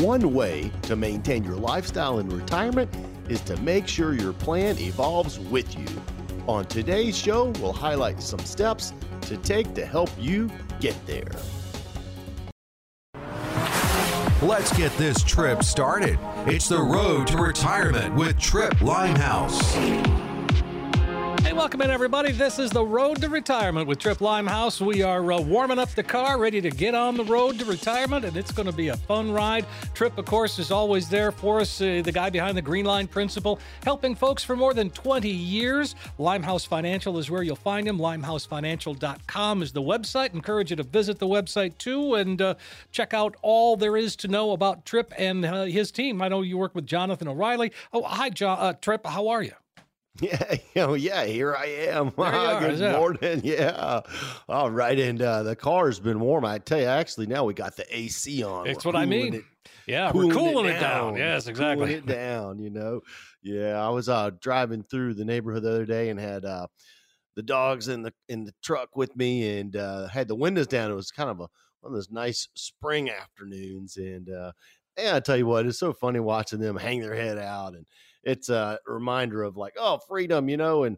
[0.00, 2.90] One way to maintain your lifestyle in retirement
[3.28, 5.86] is to make sure your plan evolves with you.
[6.48, 10.50] On today's show, we'll highlight some steps to take to help you
[10.80, 11.30] get there.
[14.42, 16.18] Let's get this trip started.
[16.44, 19.76] It's the road to retirement with Tripp Limehouse.
[21.54, 22.32] Welcome in, everybody.
[22.32, 24.80] This is the Road to Retirement with Tripp Limehouse.
[24.80, 28.24] We are uh, warming up the car, ready to get on the road to retirement,
[28.24, 29.64] and it's going to be a fun ride.
[29.94, 33.06] Tripp, of course, is always there for us, uh, the guy behind the Green Line
[33.06, 35.94] Principle, helping folks for more than 20 years.
[36.18, 37.98] Limehouse Financial is where you'll find him.
[37.98, 40.34] LimeHouseFinancial.com is the website.
[40.34, 42.54] Encourage you to visit the website too and uh,
[42.90, 46.20] check out all there is to know about Tripp and uh, his team.
[46.20, 47.72] I know you work with Jonathan O'Reilly.
[47.92, 49.06] Oh, hi, jo- uh, Tripp.
[49.06, 49.52] How are you?
[50.20, 52.12] Yeah, oh yeah, here I am.
[52.18, 53.40] are, Good morning.
[53.44, 54.00] Yeah.
[54.48, 54.98] All right.
[54.98, 56.44] And uh, the car's been warm.
[56.44, 58.66] I tell you, actually, now we got the AC on.
[58.68, 59.34] It's We're what I mean.
[59.34, 59.44] it-
[59.86, 61.14] Yeah, we're cooling it down.
[61.14, 61.16] down.
[61.16, 61.86] Yes, exactly.
[61.86, 63.00] Cooling it down, you know.
[63.42, 66.68] Yeah, I was uh, driving through the neighborhood the other day and had uh,
[67.34, 70.90] the dogs in the in the truck with me and uh, had the windows down.
[70.90, 71.48] It was kind of a
[71.80, 74.52] one of those nice spring afternoons, and uh,
[74.96, 77.84] yeah, I tell you what, it's so funny watching them hang their head out, and
[78.24, 80.96] it's a reminder of like, oh, freedom, you know, and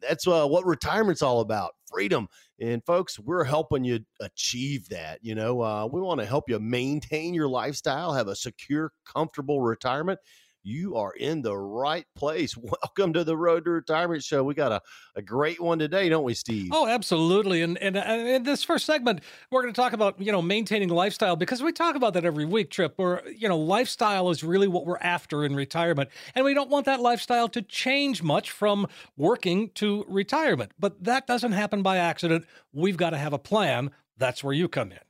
[0.00, 2.28] that's uh, what retirement's all about, freedom.
[2.60, 5.18] And folks, we're helping you achieve that.
[5.22, 9.60] You know, uh, we want to help you maintain your lifestyle, have a secure, comfortable
[9.60, 10.18] retirement.
[10.68, 12.54] You are in the right place.
[12.58, 14.44] Welcome to the Road to Retirement Show.
[14.44, 14.82] We got a,
[15.14, 16.68] a great one today, don't we, Steve?
[16.74, 17.62] Oh, absolutely.
[17.62, 21.36] And, and in this first segment, we're going to talk about you know maintaining lifestyle
[21.36, 22.70] because we talk about that every week.
[22.70, 26.68] Tripp, where you know lifestyle is really what we're after in retirement, and we don't
[26.68, 30.72] want that lifestyle to change much from working to retirement.
[30.78, 32.44] But that doesn't happen by accident.
[32.74, 33.90] We've got to have a plan.
[34.18, 35.07] That's where you come in.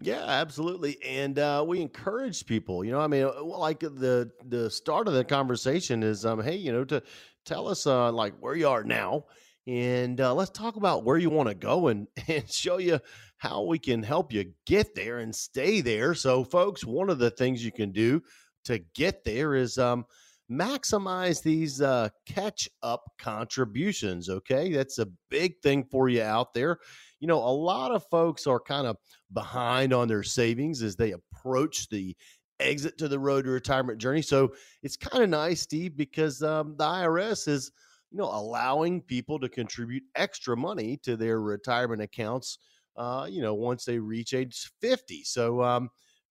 [0.00, 0.96] Yeah, absolutely.
[1.04, 5.14] And uh, we encourage people, you know, I mean, uh, like the the start of
[5.14, 7.02] the conversation is, um, hey, you know, to
[7.44, 9.24] tell us uh, like where you are now,
[9.66, 13.00] and uh, let's talk about where you want to go and and show you
[13.38, 16.14] how we can help you get there and stay there.
[16.14, 18.22] So, folks, one of the things you can do
[18.66, 20.04] to get there is um,
[20.50, 24.28] maximize these uh, catch up contributions.
[24.28, 26.78] Okay, that's a big thing for you out there.
[27.20, 28.96] You know, a lot of folks are kind of
[29.32, 32.16] behind on their savings as they approach the
[32.60, 34.22] exit to the road to retirement journey.
[34.22, 37.70] So it's kind of nice, Steve, because um, the IRS is,
[38.10, 42.58] you know, allowing people to contribute extra money to their retirement accounts.
[42.96, 45.22] Uh, you know, once they reach age 50.
[45.22, 45.88] So, um,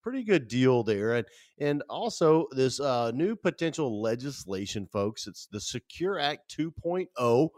[0.08, 1.16] pretty good deal there.
[1.16, 1.28] And
[1.60, 5.28] and also this uh, new potential legislation, folks.
[5.28, 7.50] It's the Secure Act 2.0.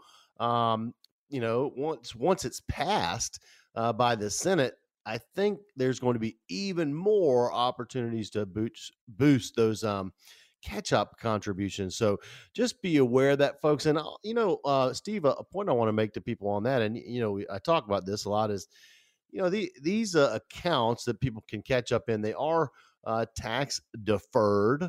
[0.44, 0.94] Um,
[1.30, 3.40] you know, once once it's passed
[3.74, 4.74] uh, by the Senate,
[5.06, 10.12] I think there's going to be even more opportunities to boost boost those um,
[10.62, 11.96] catch up contributions.
[11.96, 12.18] So
[12.54, 13.86] just be aware of that, folks.
[13.86, 16.48] And I'll- you know, uh, Steve, a a point I want to make to people
[16.48, 18.68] on that, and you know, we- I talk about this a lot, is
[19.30, 22.20] you know the, these uh, accounts that people can catch up in.
[22.20, 22.70] They are
[23.04, 24.88] uh, tax deferred.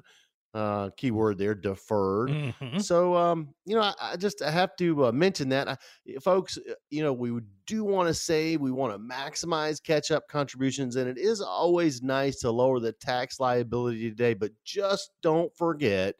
[0.53, 2.29] Uh, keyword there, deferred.
[2.29, 2.81] Mhm.
[2.83, 5.77] So, um, you know, I, I just I have to uh, mention that, I,
[6.21, 6.57] folks.
[6.57, 8.59] uh, You know, we do want to save.
[8.59, 13.39] We want to maximize catch-up contributions, and it is always nice to lower the tax
[13.39, 14.33] liability today.
[14.33, 16.15] But just don't forget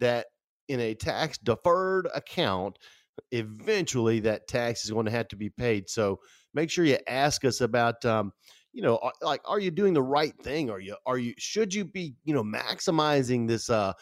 [0.00, 0.26] that
[0.68, 2.76] in a tax-deferred account,
[3.30, 5.88] eventually that tax is going to have to be paid.
[5.88, 6.20] So
[6.52, 8.04] make sure you ask us about.
[8.04, 8.32] Um,
[8.72, 10.70] you know, like, are you doing the right thing?
[10.70, 13.92] Are you, are you, should you be, you know, maximizing this, uh,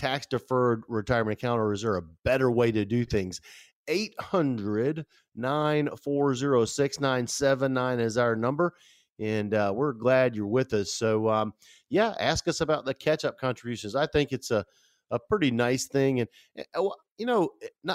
[0.00, 3.40] tax deferred retirement account, or is there a better way to do things?
[3.88, 5.04] 800
[5.36, 8.74] 940 6979 is our number.
[9.18, 10.94] And uh, we're glad you're with us.
[10.94, 11.52] So, um,
[11.90, 13.94] yeah, ask us about the catch up contributions.
[13.94, 14.64] I think it's a,
[15.10, 16.20] a pretty nice thing.
[16.20, 16.28] And,
[16.74, 16.88] uh,
[17.18, 17.50] you know,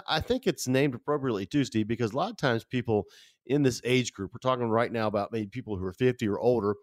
[0.07, 3.05] I think it's named appropriately too, Steve, because a lot of times people
[3.45, 6.39] in this age group, we're talking right now about maybe people who are 50 or
[6.39, 6.75] older,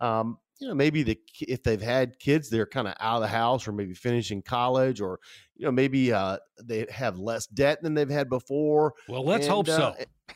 [0.00, 3.28] um, you know, maybe the if they've had kids, they're kind of out of the
[3.28, 5.18] house, or maybe finishing college, or
[5.56, 8.92] you know, maybe uh, they have less debt than they've had before.
[9.08, 9.94] Well, let's And, hope uh, so.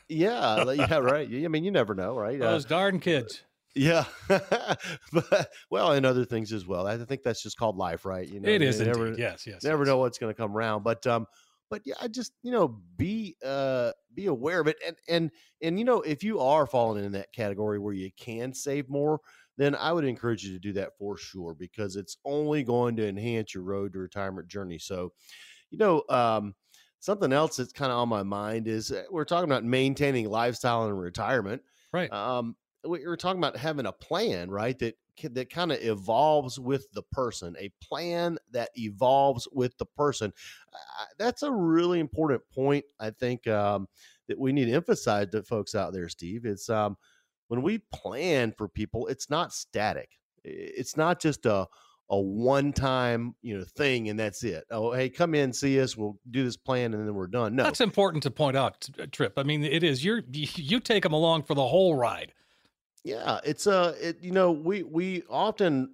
[0.09, 1.29] Yeah, yeah, right.
[1.45, 2.41] I mean, you never know, right?
[2.41, 3.43] Uh, Those darn kids.
[3.75, 6.87] Yeah, but well, and other things as well.
[6.87, 8.29] I think that's just called life, right?
[8.29, 9.21] You know, it you never, indeed.
[9.21, 9.63] Yes, yes.
[9.65, 9.89] never yes.
[9.89, 11.27] know what's going to come around but um
[11.71, 15.31] but yeah i just you know be uh be aware of it and and
[15.63, 19.21] and you know if you are falling in that category where you can save more
[19.57, 23.07] then i would encourage you to do that for sure because it's only going to
[23.07, 25.13] enhance your road to retirement journey so
[25.71, 26.55] you know um
[27.01, 30.87] something else that's kind of on my mind is uh, we're talking about maintaining lifestyle
[30.87, 31.63] in retirement
[31.93, 32.13] Right.
[32.13, 36.87] um we were talking about having a plan right that that kind of evolves with
[36.93, 40.33] the person, a plan that evolves with the person.
[40.73, 42.85] Uh, that's a really important point.
[42.99, 43.87] I think um,
[44.29, 46.45] that we need to emphasize to folks out there, Steve.
[46.45, 46.97] It's um,
[47.49, 50.11] when we plan for people, it's not static.
[50.43, 51.67] It's not just a
[52.11, 54.65] a one time you know thing and that's it.
[54.71, 55.97] Oh, hey, come in, see us.
[55.97, 57.57] We'll do this plan and then we're done.
[57.57, 59.39] No, that's important to point out, uh, Tripp.
[59.39, 60.05] I mean, it is.
[60.05, 62.33] You're you take them along for the whole ride.
[63.05, 65.91] Yeah, it's a uh, it, you know we we often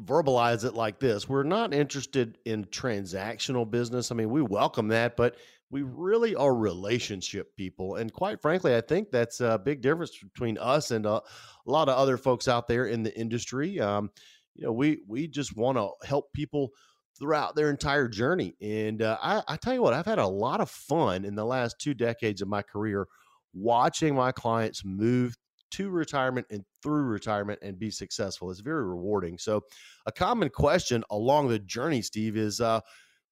[0.00, 1.28] verbalize it like this.
[1.28, 4.10] We're not interested in transactional business.
[4.10, 5.36] I mean, we welcome that, but
[5.70, 7.96] we really are relationship people.
[7.96, 11.22] And quite frankly, I think that's a big difference between us and a, a
[11.66, 13.78] lot of other folks out there in the industry.
[13.80, 14.10] Um,
[14.54, 16.70] you know, we we just want to help people
[17.18, 18.54] throughout their entire journey.
[18.62, 21.44] And uh, I, I tell you what, I've had a lot of fun in the
[21.44, 23.06] last two decades of my career
[23.52, 25.36] watching my clients move
[25.72, 28.50] to retirement and through retirement and be successful.
[28.50, 29.38] It's very rewarding.
[29.38, 29.62] So,
[30.06, 32.80] a common question along the journey, Steve, is uh,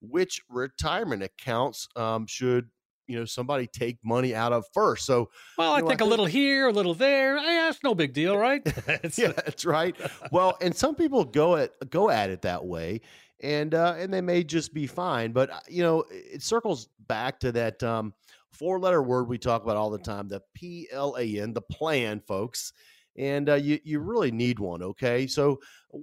[0.01, 2.69] which retirement accounts um, should
[3.07, 5.07] you know somebody take money out of first.
[5.07, 7.37] So, well, I, know, think I think a little here, a little there.
[7.37, 8.63] Yeah, that's no big deal, right?
[9.17, 9.97] yeah, that's right.
[10.33, 13.01] Well, and some people go at go at it that way,
[13.41, 15.33] and uh, and they may just be fine.
[15.33, 18.15] But uh, you know, it circles back to that um,
[18.59, 21.61] four letter word we talk about all the time, the P L A N, the
[21.61, 22.73] plan, folks.
[23.19, 25.27] And uh, you you really need one, okay?
[25.27, 25.59] So,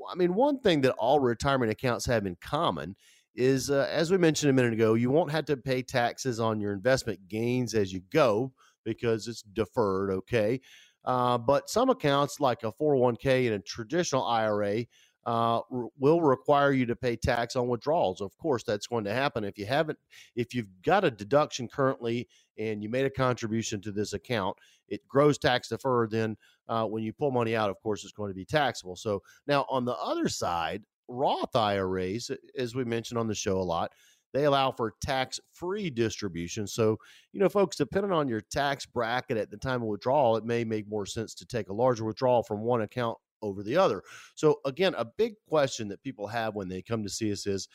[0.10, 2.96] I mean, one thing that all retirement accounts have in common
[3.36, 6.60] is, uh, as we mentioned a minute ago, you won't have to pay taxes on
[6.60, 8.52] your investment gains as you go
[8.84, 10.12] because it's deferred.
[10.12, 10.60] Okay.
[11.06, 14.86] Uh, but some accounts, like a 401k and a traditional IRA,
[15.26, 15.62] uh,
[15.98, 18.22] will require you to pay tax on withdrawals.
[18.22, 20.00] Of course, that's going to happen if you haven't.
[20.36, 22.28] If you've got a deduction currently
[22.58, 24.58] and you made a contribution to this account,
[24.90, 26.12] it grows tax deferred.
[26.12, 26.36] Then
[26.68, 28.96] uh, when you pull money out, of course, it's going to be taxable.
[28.96, 33.64] So now on the other side, Roth IRAs, as we mentioned on the show a
[33.64, 33.92] lot,
[34.34, 36.66] they allow for tax free distribution.
[36.66, 36.98] So,
[37.34, 40.64] you know, folks, depending on your tax bracket at the time of withdrawal, it may
[40.64, 44.02] make more sense to take a larger withdrawal from one account over the other.
[44.34, 47.68] So, again, a big question that people have when they come to see us is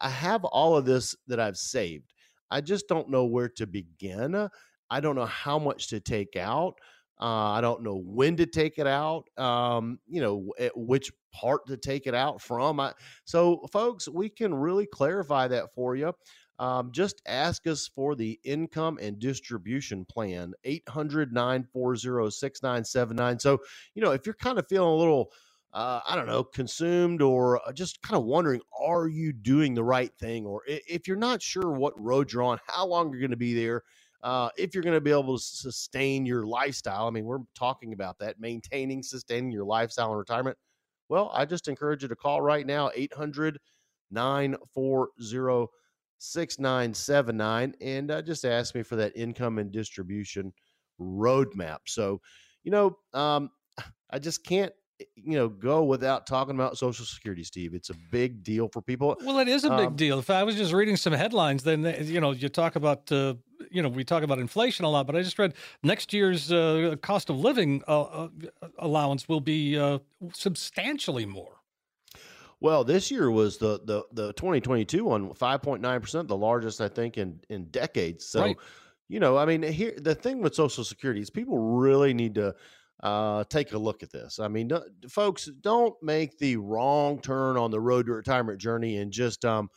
[0.00, 2.12] I have all of this that I've saved.
[2.50, 4.48] I just don't know where to begin.
[4.90, 6.74] I don't know how much to take out.
[7.20, 9.24] Uh, I don't know when to take it out.
[9.36, 12.80] Um, you know, which part to take it out from.
[12.80, 12.92] I,
[13.24, 16.12] so, folks, we can really clarify that for you.
[16.58, 23.38] Um, just ask us for the income and distribution plan 800 940 6979.
[23.38, 23.58] So,
[23.94, 25.30] you know, if you're kind of feeling a little,
[25.72, 29.84] uh, I don't know, consumed or uh, just kind of wondering, are you doing the
[29.84, 30.46] right thing?
[30.46, 33.54] Or if you're not sure what road you're on, how long you're going to be
[33.54, 33.84] there,
[34.24, 37.06] uh, if you're going to be able to sustain your lifestyle.
[37.06, 40.58] I mean, we're talking about that, maintaining, sustaining your lifestyle in retirement.
[41.08, 43.60] Well, I just encourage you to call right now, 800
[44.10, 45.68] 940
[46.18, 50.52] 6979, and uh, just ask me for that income and distribution
[51.00, 51.78] roadmap.
[51.86, 52.20] So,
[52.64, 53.50] you know, um,
[54.10, 57.94] I just can't eh, you know go without talking about social security steve it's a
[58.10, 60.72] big deal for people well it is a big um, deal if i was just
[60.72, 63.34] reading some headlines then you know you talk about uh,
[63.70, 66.96] you know, we talk about inflation a lot, but I just read next year's uh,
[67.02, 68.28] cost of living uh, uh
[68.78, 69.98] allowance will be uh,
[70.32, 71.57] substantially more.
[72.60, 77.16] Well, this year was the the the 2022 one 5.9 percent, the largest I think
[77.16, 78.26] in in decades.
[78.26, 78.56] So, right.
[79.08, 82.54] you know, I mean, here the thing with Social Security is people really need to
[83.02, 84.40] uh, take a look at this.
[84.40, 84.70] I mean,
[85.08, 89.68] folks, don't make the wrong turn on the road to retirement journey and just um,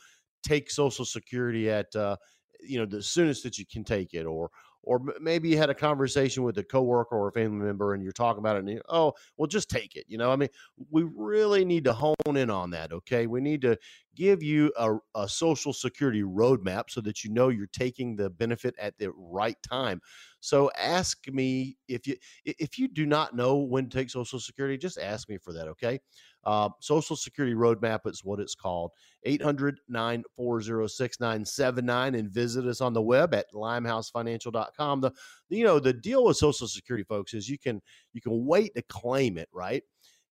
[0.42, 2.16] take Social Security at uh,
[2.60, 4.50] you know the soonest that you can take it or
[4.82, 8.12] or maybe you had a conversation with a coworker or a family member and you're
[8.12, 10.48] talking about it and you, oh well just take it you know i mean
[10.90, 13.26] we really need to hone in on that okay?
[13.26, 13.78] We need to
[14.14, 18.74] give you a, a social security roadmap so that you know you're taking the benefit
[18.78, 20.00] at the right time.
[20.40, 24.76] So ask me if you if you do not know when to take social security
[24.76, 26.00] just ask me for that okay
[26.44, 28.90] uh, Social Security Roadmap is what it's called.
[29.24, 35.00] 800 940 6979 and visit us on the web at limehousefinancial.com.
[35.00, 35.12] The,
[35.48, 37.80] you know, the deal with Social Security, folks, is you can
[38.12, 39.82] you can wait to claim it, right?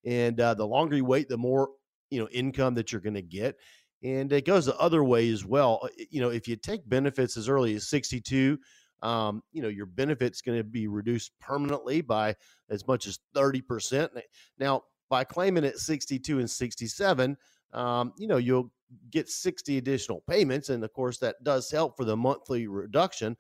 [0.06, 1.70] And uh, the longer you wait, the more
[2.10, 3.56] you know income that you're going to get.
[4.04, 5.80] And it goes the other way as well.
[5.84, 8.58] Uh, you know, if you take benefits as early as 62,
[9.04, 12.36] um, you know, your benefits going to be reduced permanently by
[12.70, 14.10] as much as 30%.
[14.60, 17.38] Now, by claiming at 62 and 67,
[17.74, 18.72] um, you know, you'll
[19.12, 20.70] get 60 additional payments.
[20.70, 23.36] And of course, that does help for the monthly reduction.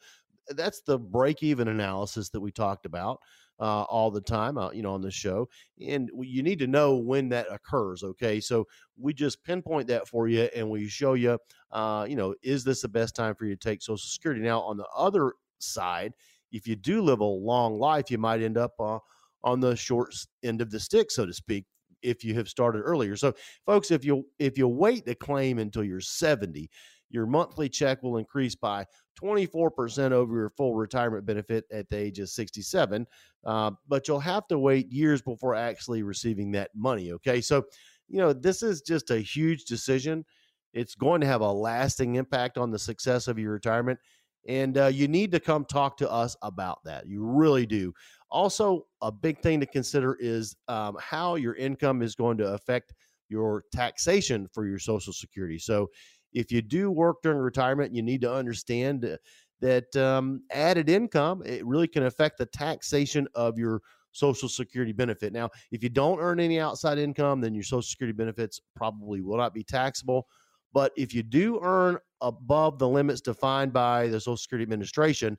[0.50, 3.20] that's the break even analysis that we talked about
[3.60, 5.48] uh, all the time, uh, you know, on the show.
[5.88, 8.04] And you need to know when that occurs.
[8.04, 8.42] Okay.
[8.42, 11.40] So we just pinpoint that for you and we show you,
[11.72, 14.42] uh, you know, is this the best time for you to take Social Security?
[14.42, 16.14] Now, on the other side,
[16.52, 19.00] if you do live a long life, you might end up uh,
[19.44, 21.66] on the short end of the stick, so to speak,
[22.02, 23.16] if you have started earlier.
[23.16, 23.34] So,
[23.66, 26.70] folks, if you if you wait to claim until you're 70,
[27.12, 28.86] your monthly check will increase by
[29.22, 33.06] 24% over your full retirement benefit at the age of 67.
[33.46, 37.12] Uh, but you'll have to wait years before actually receiving that money.
[37.12, 37.42] Okay.
[37.42, 37.64] So,
[38.08, 40.26] you know, this is just a huge decision.
[40.74, 44.00] It's going to have a lasting impact on the success of your retirement.
[44.48, 47.08] And uh, you need to come talk to us about that.
[47.08, 47.94] You really do.
[48.32, 52.94] Also, a big thing to consider is um, how your income is going to affect
[53.30, 55.60] your taxation for your Social Security.
[55.60, 55.90] So,
[56.34, 59.18] if you do work during retirement, you need to understand uh,
[59.62, 65.32] that um, added income it really can affect the taxation of your social security benefit
[65.32, 69.38] now if you don't earn any outside income then your social security benefits probably will
[69.38, 70.28] not be taxable
[70.74, 75.38] but if you do earn above the limits defined by the social security administration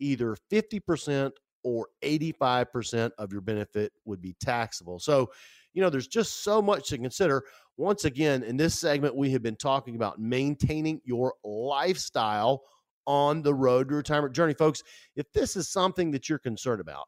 [0.00, 1.30] either 50%
[1.64, 5.30] or 85% of your benefit would be taxable so
[5.74, 7.44] you know there's just so much to consider
[7.78, 12.62] once again, in this segment, we have been talking about maintaining your lifestyle
[13.06, 14.52] on the road to retirement journey.
[14.52, 14.82] Folks,
[15.14, 17.04] if this is something that you're concerned about,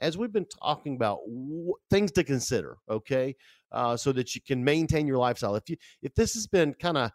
[0.00, 3.36] as we've been talking about w- things to consider, okay,
[3.70, 5.54] uh, so that you can maintain your lifestyle.
[5.54, 7.12] If you if this has been kind of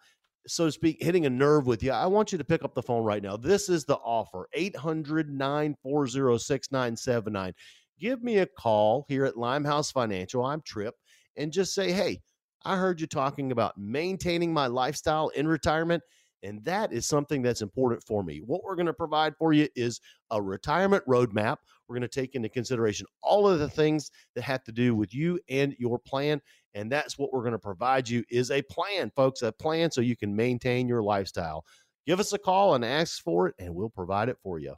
[0.48, 2.82] so to speak, hitting a nerve with you, I want you to pick up the
[2.82, 3.38] phone right now.
[3.38, 7.54] This is the offer 800 940 6979.
[8.00, 10.46] Give me a call here at Limehouse Financial.
[10.46, 10.96] I'm Tripp,
[11.36, 12.22] and just say, hey,
[12.63, 16.04] I heard you talking about maintaining my lifestyle in retirement.
[16.44, 18.42] And that is something that's important for me.
[18.46, 20.00] What we're going to provide for you is
[20.30, 21.58] a retirement roadmap.
[21.88, 25.13] We're going to take into consideration all of the things that have to do with
[25.16, 26.42] you and your plan.
[26.74, 30.02] And that's what we're going to provide you is a plan, folks, a plan so
[30.02, 31.66] you can maintain your lifestyle.
[32.06, 34.76] Give us a call and ask for it, and we'll provide it for you.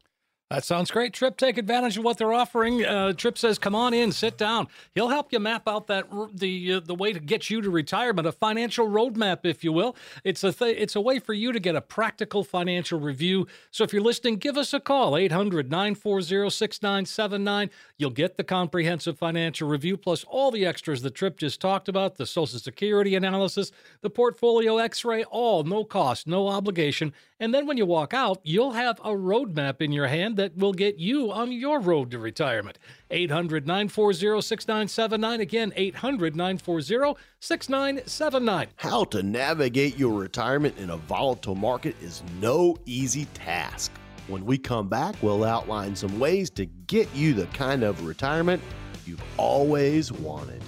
[0.49, 1.13] That sounds great.
[1.13, 2.83] Tripp, take advantage of what they're offering.
[2.83, 6.73] Uh, Tripp says, "Come on in, sit down." He'll help you map out that the
[6.73, 9.95] uh, the way to get you to retirement, a financial roadmap, if you will.
[10.23, 13.45] It's a th- it's a way for you to get a practical financial review.
[13.69, 17.69] So if you're listening, give us a call 800-940-6979.
[17.99, 22.15] You'll get the comprehensive financial review plus all the extras that Tripp just talked about,
[22.15, 27.13] the Social Security analysis, the portfolio X-ray, all no cost, no obligation.
[27.39, 30.74] And then when you walk out, you'll have a roadmap in your hand that will
[30.74, 32.77] get you on your road to retirement.
[33.12, 35.39] 800 940 6979.
[35.39, 38.67] Again, 800 940 6979.
[38.75, 43.91] How to navigate your retirement in a volatile market is no easy task.
[44.27, 48.62] When we come back, we'll outline some ways to get you the kind of retirement
[49.05, 50.62] you've always wanted.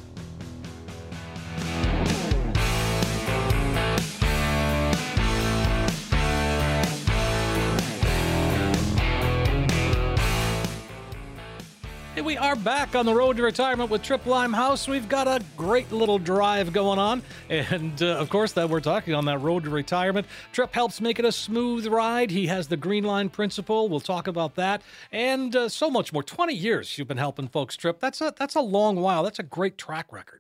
[12.32, 14.88] We are back on the road to retirement with Tripp Limehouse.
[14.88, 17.24] We've got a great little drive going on.
[17.50, 20.26] And uh, of course, that we're talking on that road to retirement.
[20.54, 22.32] Tripp helps make it a smooth ride.
[22.32, 23.90] He has the green line principle.
[23.90, 26.24] We'll talk about that and uh, so much more.
[26.24, 28.00] 20 years you've been helping folks, Tripp.
[28.00, 29.24] That's a, that's a long while.
[29.24, 30.40] That's a great track record.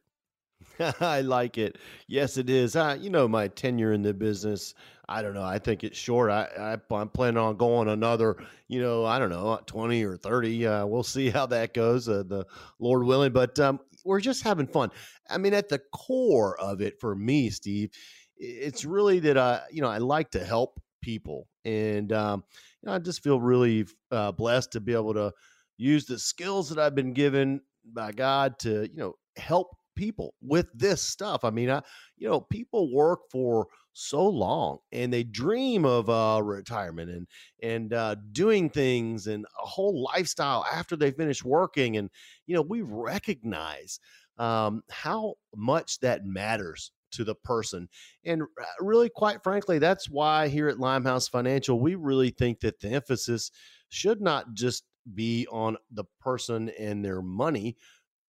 [1.01, 1.77] I like it.
[2.07, 2.77] Yes, it is.
[2.77, 4.75] Uh, you know, my tenure in the business,
[5.12, 5.44] I don't know.
[5.44, 6.32] I think it's short.
[6.32, 8.38] I, I am planning on going another,
[8.70, 10.65] you know, I don't know, 20 or 30.
[10.65, 12.46] Uh, we'll see how that goes, uh, the
[12.80, 13.34] Lord willing.
[13.34, 14.89] But um, we're just having fun.
[15.30, 17.91] I mean, at the core of it for me, Steve,
[18.38, 22.44] it's really that I, you know, I like to help people, and um,
[22.82, 25.34] you know, I just feel really uh, blessed to be able to
[25.77, 30.67] use the skills that I've been given by God to, you know, help people with
[30.74, 31.43] this stuff.
[31.43, 31.79] I mean, I,
[32.17, 37.27] you know, people work for so long and they dream of uh, retirement and
[37.62, 41.98] and uh, doing things and a whole lifestyle after they finish working.
[41.98, 42.10] And
[42.48, 44.00] you know, we recognize
[44.39, 47.88] um, how much that matters to the person.
[48.25, 52.79] And uh, really, quite frankly, that's why here at Limehouse Financial, we really think that
[52.79, 53.51] the emphasis
[53.89, 57.75] should not just be on the person and their money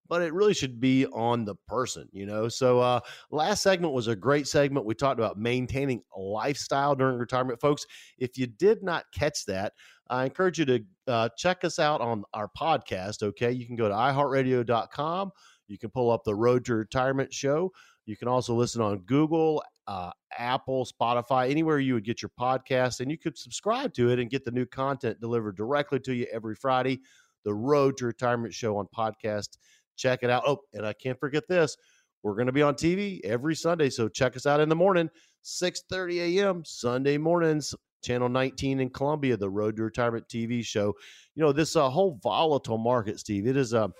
[0.07, 2.47] but it really should be on the person, you know.
[2.47, 2.99] So uh
[3.31, 4.85] last segment was a great segment.
[4.85, 7.59] We talked about maintaining a lifestyle during retirement.
[7.59, 7.85] Folks,
[8.17, 9.73] if you did not catch that,
[10.09, 13.23] I encourage you to uh, check us out on our podcast.
[13.23, 13.51] Okay.
[13.51, 15.31] You can go to iHeartRadio.com.
[15.67, 17.71] You can pull up the Road to Retirement show.
[18.05, 22.99] You can also listen on Google, uh, Apple, Spotify, anywhere you would get your podcast,
[22.99, 26.27] and you could subscribe to it and get the new content delivered directly to you
[26.31, 26.99] every Friday.
[27.45, 29.57] The Road to Retirement Show on podcast.
[29.95, 30.43] Check it out.
[30.45, 31.77] Oh, and I can't forget this.
[32.23, 35.09] We're going to be on TV every Sunday, so check us out in the morning,
[35.43, 36.63] 6:30 a.m.
[36.65, 40.93] Sunday mornings, channel 19 in Columbia, the Road to Retirement TV show.
[41.35, 43.91] You know, this uh, whole volatile market, Steve, it is a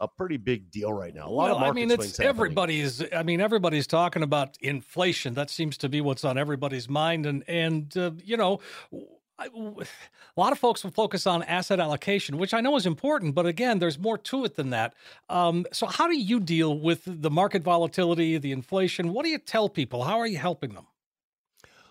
[0.00, 1.28] a pretty big deal right now.
[1.28, 3.02] A lot well, of market I mean, it's everybody's.
[3.12, 5.34] I mean, everybody's talking about inflation.
[5.34, 8.60] That seems to be what's on everybody's mind, and and uh, you know.
[9.42, 9.82] I,
[10.36, 13.46] a lot of folks will focus on asset allocation, which I know is important, but
[13.46, 14.94] again, there's more to it than that.
[15.28, 19.12] Um, so, how do you deal with the market volatility, the inflation?
[19.12, 20.04] What do you tell people?
[20.04, 20.86] How are you helping them?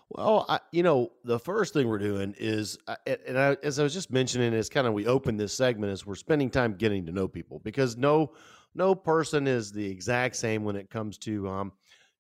[0.10, 3.84] Well, I, you know, the first thing we're doing is, uh, and I, as I
[3.84, 7.06] was just mentioning, is kind of we open this segment is we're spending time getting
[7.06, 8.34] to know people because no,
[8.76, 11.72] no person is the exact same when it comes to, um,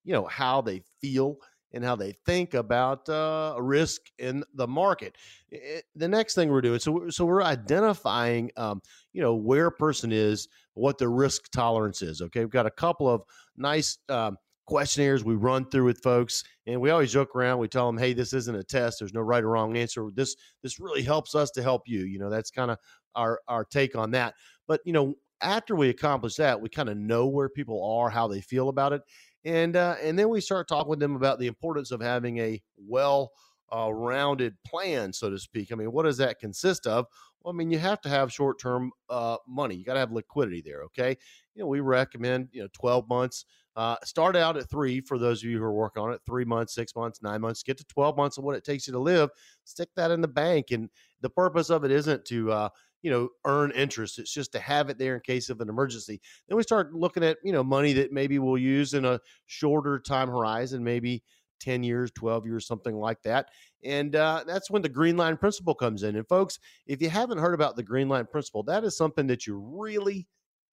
[0.06, 1.38] you know, how they feel
[1.74, 5.16] and how they think about uh, risk in the market.
[5.50, 8.82] It, the next thing we're doing, so so we're identifying, um,
[9.14, 12.22] you know, where a person is, what their risk tolerance is.
[12.22, 13.24] Okay, we've got a couple of
[13.58, 13.98] nice.
[14.10, 14.38] Um,
[14.68, 18.14] questionnaires we run through with folks and we always joke around we tell them hey
[18.14, 21.52] this isn't a test there's no right or wrong answer this this really helps us
[21.52, 22.78] to help you you know that's kind of
[23.16, 24.34] our our take on that
[24.68, 28.28] but you know after we accomplish that we kind of know where people are how
[28.28, 29.02] they feel about it
[29.46, 32.62] and uh, and then we start talking with them about the importance of having a
[32.78, 33.32] well
[33.76, 37.06] uh, rounded plan so to speak i mean what does that consist of
[37.44, 39.76] well, I mean, you have to have short term uh, money.
[39.76, 40.84] You got to have liquidity there.
[40.84, 41.18] Okay.
[41.56, 43.46] You know, we recommend, you know, 12 months
[43.76, 46.46] uh, start out at three for those of you who are working on it, three
[46.46, 49.00] months, six months, nine months, get to 12 months of what it takes you to
[49.00, 49.30] live,
[49.64, 50.72] stick that in the bank.
[50.72, 50.90] And
[51.22, 52.70] the purpose of it isn't to, uh,
[53.02, 54.20] you know, earn interest.
[54.20, 56.22] It's just to have it there in case of an emergency.
[56.48, 60.00] Then we start looking at, you know, money that maybe we'll use in a shorter
[60.00, 61.24] time horizon, maybe
[61.62, 63.50] 10 years, 12 years, something like that.
[63.84, 66.16] And uh, that's when the green line principle comes in.
[66.16, 69.48] And folks, if you haven't heard about the green line principle, that is something that
[69.48, 70.28] you really,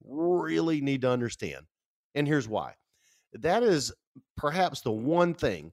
[0.05, 1.67] really need to understand.
[2.15, 2.75] And here's why
[3.35, 3.93] that is
[4.37, 5.73] perhaps the one thing,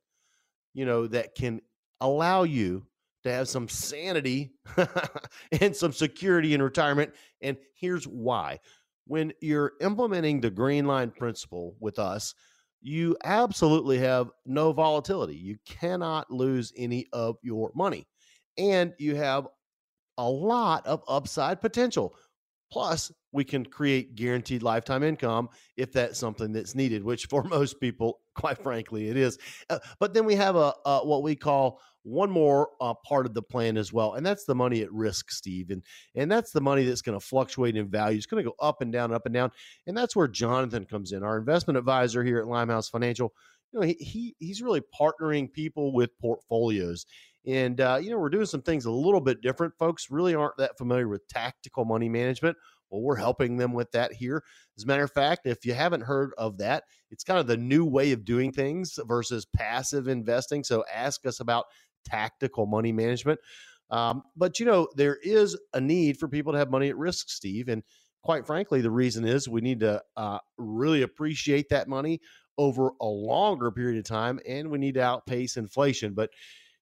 [0.73, 1.61] you know, that can
[2.01, 2.85] allow you
[3.25, 4.53] to have some sanity
[5.61, 7.13] and some security in retirement.
[7.41, 8.59] And here's why.
[9.07, 12.33] When you're implementing the green line principle with us,
[12.81, 15.35] you absolutely have no volatility.
[15.35, 18.07] You cannot lose any of your money.
[18.57, 19.47] And you have
[20.17, 22.15] a lot of upside potential.
[22.71, 27.79] Plus, we can create guaranteed lifetime income if that's something that's needed, which for most
[27.79, 29.37] people, quite frankly, it is.
[29.69, 33.33] Uh, but then we have a, a, what we call one more uh, part of
[33.33, 35.83] the plan as well, and that's the money at risk, Steve, and
[36.15, 38.17] and that's the money that's going to fluctuate in value.
[38.17, 39.51] It's going to go up and down, up and down,
[39.87, 43.33] and that's where Jonathan comes in, our investment advisor here at Limehouse Financial.
[43.71, 47.05] You know, he, he he's really partnering people with portfolios.
[47.47, 49.77] And, uh, you know, we're doing some things a little bit different.
[49.77, 52.57] Folks really aren't that familiar with tactical money management
[52.89, 54.43] well, we're helping them with that here.
[54.77, 57.57] As a matter of fact, if you haven't heard of that, it's kind of the
[57.57, 60.63] new way of doing things versus passive investing.
[60.63, 61.65] So ask us about
[62.05, 63.39] tactical money management.
[63.89, 67.29] Um, but you know, there is a need for people to have money at risk,
[67.29, 67.67] Steve.
[67.67, 67.83] And
[68.23, 72.19] quite frankly, the reason is we need to uh, really appreciate that money
[72.57, 76.13] over a longer period of time, and we need to outpace inflation.
[76.13, 76.29] But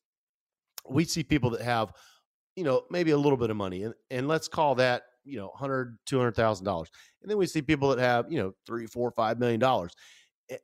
[0.89, 1.91] we see people that have
[2.55, 5.47] you know maybe a little bit of money and, and let's call that you know
[5.47, 6.89] 100 200000 dollars.
[7.21, 9.93] And then we see people that have you know three four five million dollars.
[10.49, 10.57] Eh,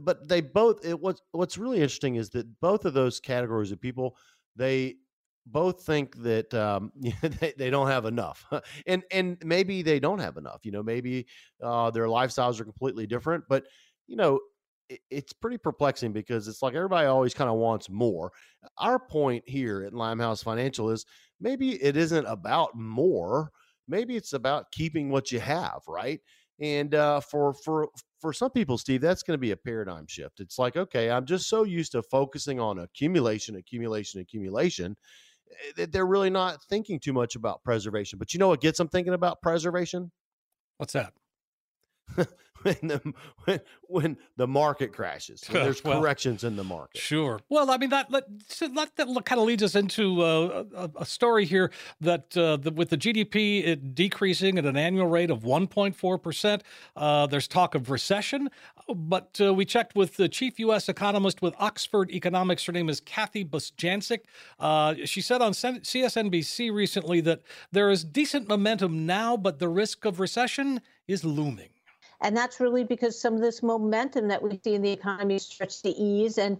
[0.00, 3.80] but they both it, what's what's really interesting is that both of those categories of
[3.80, 4.16] people
[4.56, 4.96] they
[5.46, 8.44] both think that um, they, they don't have enough.
[8.86, 11.26] And and maybe they don't have enough you know maybe
[11.62, 13.64] uh, their lifestyles are completely different but
[14.06, 14.40] you know
[14.88, 18.32] it, it's pretty perplexing because it's like everybody always kind of wants more.
[18.78, 21.06] Our point here at limehouse financial is
[21.40, 23.50] maybe it isn't about more
[23.88, 26.20] maybe it's about keeping what you have right?
[26.60, 27.88] And uh, for for
[28.20, 30.40] for some people, Steve, that's going to be a paradigm shift.
[30.40, 34.96] It's like, okay, I'm just so used to focusing on accumulation, accumulation, accumulation
[35.50, 38.18] Eh, that they're really not thinking too much about preservation.
[38.18, 40.10] But you know what gets them thinking about preservation?
[40.78, 41.12] What's that?
[42.64, 43.14] when the
[43.44, 45.42] when, when the market crashes.
[45.48, 47.00] When there's well, corrections in the market.
[47.00, 47.38] Sure.
[47.48, 48.26] Well, I mean that that,
[48.96, 52.90] that kind of leads us into uh, a, a, story here that, uh, the, with
[52.90, 56.62] the GDP it decreasing at an annual rate of 1.4 percent,
[56.96, 58.48] uh, there's talk of recession.
[58.94, 60.88] But uh, we checked with the chief U.S.
[60.88, 62.66] economist with Oxford Economics.
[62.66, 64.20] Her name is Kathy Bostjancic.
[64.58, 67.40] Uh, she said on CSNBC recently that
[67.72, 71.73] there is decent momentum now, but the risk of recession is looming.
[72.20, 75.82] And that's really because some of this momentum that we see in the economy starts
[75.82, 76.38] to ease.
[76.38, 76.58] And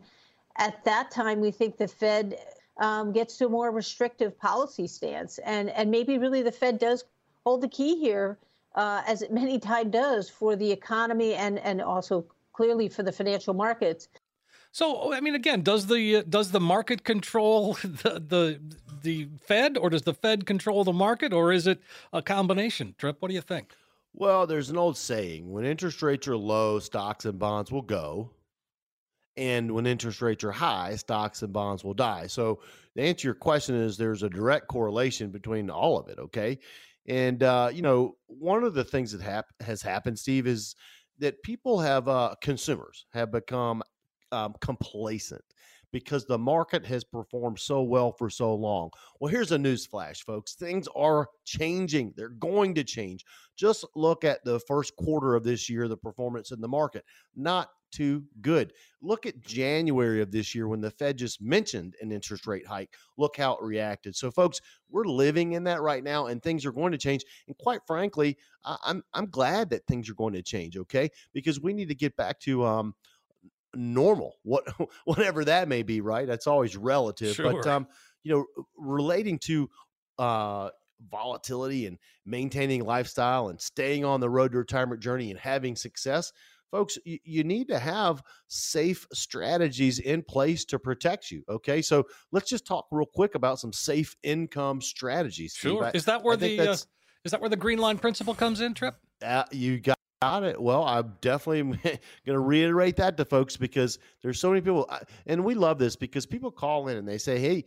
[0.57, 2.39] at that time, we think the Fed
[2.79, 5.39] um, gets to a more restrictive policy stance.
[5.39, 7.05] And, and maybe really the Fed does
[7.45, 8.39] hold the key here,
[8.75, 13.13] uh, as it many times does for the economy and, and also clearly for the
[13.13, 14.09] financial markets.
[14.73, 18.61] So, I mean, again, does the uh, does the market control the, the
[19.03, 21.81] the Fed, or does the Fed control the market, or is it
[22.13, 22.97] a combination?
[22.99, 23.73] Tripp, what do you think?
[24.17, 28.31] Well, there's an old saying when interest rates are low, stocks and bonds will go.
[29.37, 32.29] And when interest rates are high, stocks and bonds will die.
[32.29, 32.61] So,
[32.95, 36.21] the answer to your question is there's a direct correlation between all of it.
[36.21, 36.61] Okay.
[37.09, 40.77] And, uh, you know, one of the things that hap- has happened, Steve, is
[41.19, 43.83] that people have, uh, consumers have become
[44.35, 45.45] um, complacent
[45.93, 48.91] because the market has performed so well for so long.
[49.21, 50.55] Well, here's a news flash, folks.
[50.57, 52.15] Things are changing.
[52.17, 53.25] They're going to change.
[53.57, 57.05] Just look at the first quarter of this year, the performance in the market.
[57.37, 58.73] Not too good.
[59.01, 62.93] Look at January of this year when the Fed just mentioned an interest rate hike.
[63.17, 64.17] Look how it reacted.
[64.17, 67.25] So, folks, we're living in that right now, and things are going to change.
[67.47, 70.77] And quite frankly, I'm I'm glad that things are going to change.
[70.77, 72.95] Okay, because we need to get back to um,
[73.77, 74.65] normal, what
[75.05, 76.27] whatever that may be, right?
[76.27, 77.37] That's always relative.
[77.37, 77.53] Sure.
[77.53, 77.87] But um,
[78.23, 79.69] you know, relating to
[80.19, 80.71] uh
[81.11, 86.33] volatility and maintaining lifestyle and staying on the road to retirement journey and having success,
[86.71, 91.43] folks, you, you, need to have safe strategies in place to protect you.
[91.49, 95.55] Okay, so let's just talk real quick about some safe income strategies.
[95.55, 96.77] Sure, is that where the uh,
[97.25, 98.97] is that where the green line principle comes in, Tripp?
[99.23, 100.59] Uh, you got Got it.
[100.59, 104.91] Well, I'm definitely going to reiterate that to folks because there's so many people,
[105.27, 107.67] and we love this because people call in and they say, "Hey,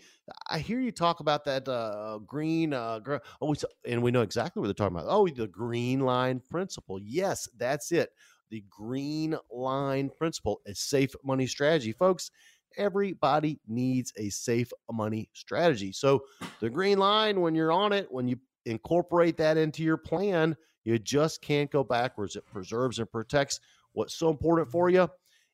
[0.50, 3.54] I hear you talk about that uh, green." Uh, gr- oh,
[3.88, 5.06] and we know exactly what they're talking about.
[5.08, 7.00] Oh, the green line principle.
[7.00, 8.10] Yes, that's it.
[8.50, 12.32] The green line principle, a safe money strategy, folks.
[12.76, 15.92] Everybody needs a safe money strategy.
[15.92, 16.24] So
[16.60, 20.98] the green line, when you're on it, when you incorporate that into your plan you
[20.98, 22.38] just can't go backwards.
[22.38, 23.60] It preserves and protects
[23.92, 25.10] what's so important for you.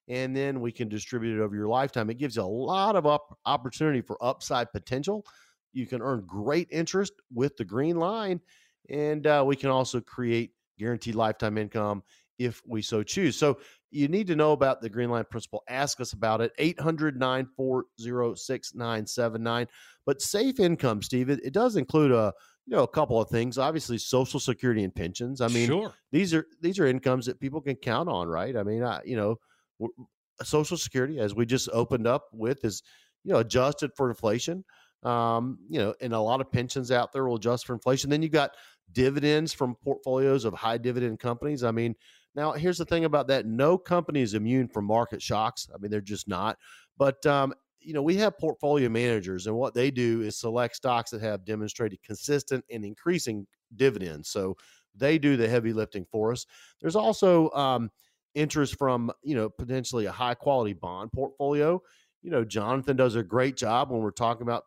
[0.08, 2.12] And then we can distribute it over your lifetime.
[2.12, 5.26] It gives you a lot of up opportunity for upside potential.
[5.72, 8.42] You can earn great interest with the green line.
[8.92, 12.04] And uh, we can also create guaranteed lifetime income
[12.38, 13.36] if we so choose.
[13.36, 13.58] So
[13.90, 15.64] you need to know about the green line principle.
[15.68, 16.52] Ask us about it.
[16.60, 19.68] 800 940 6979.
[20.06, 22.34] But safe income, Steve, it, it does include a
[22.66, 25.94] you know a couple of things obviously social security and pensions i mean sure.
[26.12, 28.56] these are these are incomes that people can count on right?
[28.58, 29.38] I mean I, you know
[30.44, 32.84] social security as we just opened up with is
[33.24, 34.64] you know adjusted for inflation.
[35.04, 38.10] Um, you know and a lot of pensions out there will adjust for inflation.
[38.10, 38.52] Then you've got
[38.92, 41.64] dividends from portfolios of high dividend companies.
[41.64, 41.96] I mean
[42.36, 43.46] now here's the thing about that.
[43.46, 45.68] No company is immune from market shocks.
[45.74, 46.58] I mean they're just not.
[46.98, 51.12] But um, you know, we have portfolio managers, and what they do is select stocks
[51.12, 54.30] that have demonstrated consistent and increasing dividends.
[54.30, 54.58] So
[54.96, 56.46] they do the heavy lifting for us.
[56.82, 57.90] There's also um,
[58.36, 61.82] interest from, you know, potentially a high quality bond portfolio.
[62.22, 64.64] You know, Jonathan does a great job when we're talking about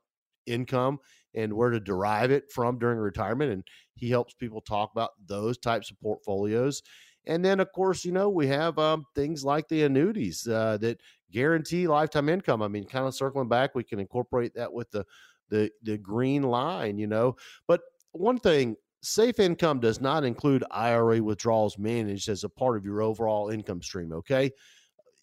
[0.46, 0.98] income
[1.34, 3.52] and where to derive it from during retirement.
[3.52, 6.82] And he helps people talk about those types of portfolios.
[7.26, 11.00] And then, of course, you know, we have um, things like the annuities uh, that
[11.32, 12.62] guarantee lifetime income.
[12.62, 15.04] I mean, kind of circling back, we can incorporate that with the
[15.48, 17.36] the the green line, you know.
[17.66, 17.80] But
[18.12, 23.02] one thing, safe income does not include IRA withdrawals managed as a part of your
[23.02, 24.12] overall income stream.
[24.12, 24.52] Okay,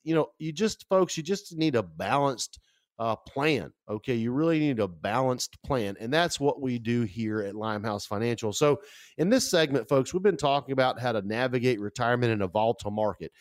[0.03, 2.59] you know, you just folks, you just need a balanced
[2.99, 3.71] uh, plan.
[3.89, 8.05] Okay, you really need a balanced plan, and that's what we do here at Limehouse
[8.05, 8.53] Financial.
[8.53, 8.81] So,
[9.17, 12.91] in this segment, folks, we've been talking about how to navigate retirement in a volatile
[12.91, 13.31] market.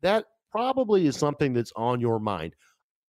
[0.00, 2.54] That probably is something that's on your mind.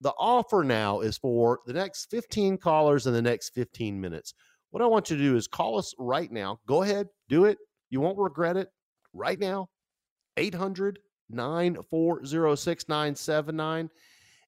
[0.01, 4.33] The offer now is for the next 15 callers in the next 15 minutes.
[4.71, 6.59] What I want you to do is call us right now.
[6.65, 7.57] Go ahead, do it.
[7.89, 8.69] You won't regret it
[9.13, 9.69] right now.
[10.37, 13.89] 800 940 6979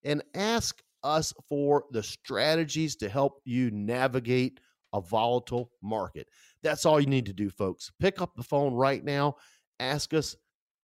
[0.03, 4.59] and ask us for the strategies to help you navigate
[4.93, 6.27] a volatile market.
[6.61, 7.91] That's all you need to do, folks.
[7.99, 9.35] Pick up the phone right now.
[9.79, 10.35] Ask us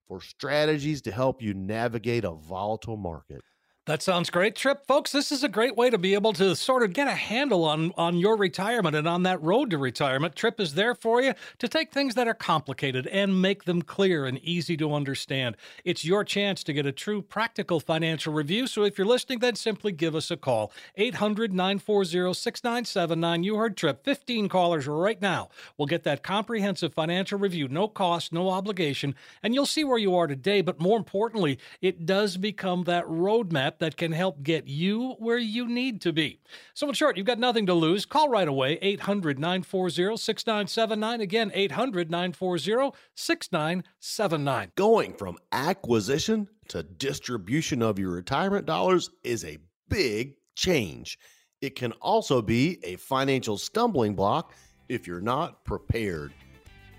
[0.06, 3.42] for strategies to help you navigate a volatile market.
[3.88, 4.86] That sounds great, Tripp.
[4.86, 7.64] Folks, this is a great way to be able to sort of get a handle
[7.64, 10.36] on, on your retirement and on that road to retirement.
[10.36, 14.26] Tripp is there for you to take things that are complicated and make them clear
[14.26, 15.56] and easy to understand.
[15.86, 18.66] It's your chance to get a true practical financial review.
[18.66, 20.70] So if you're listening, then simply give us a call.
[20.96, 23.42] 800 940 6979.
[23.42, 24.04] You heard Tripp.
[24.04, 25.48] 15 callers right now
[25.78, 27.68] We'll get that comprehensive financial review.
[27.68, 29.14] No cost, no obligation.
[29.42, 30.60] And you'll see where you are today.
[30.60, 35.66] But more importantly, it does become that roadmap that can help get you where you
[35.66, 36.40] need to be.
[36.74, 38.04] So, in short, you've got nothing to lose.
[38.06, 41.20] Call right away 800 940 6979.
[41.20, 44.72] Again, 800 940 6979.
[44.76, 51.18] Going from acquisition to distribution of your retirement dollars is a big change.
[51.60, 54.54] It can also be a financial stumbling block
[54.88, 56.32] if you're not prepared.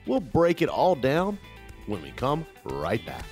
[0.06, 1.40] We'll break it all down
[1.88, 3.26] when we come right back.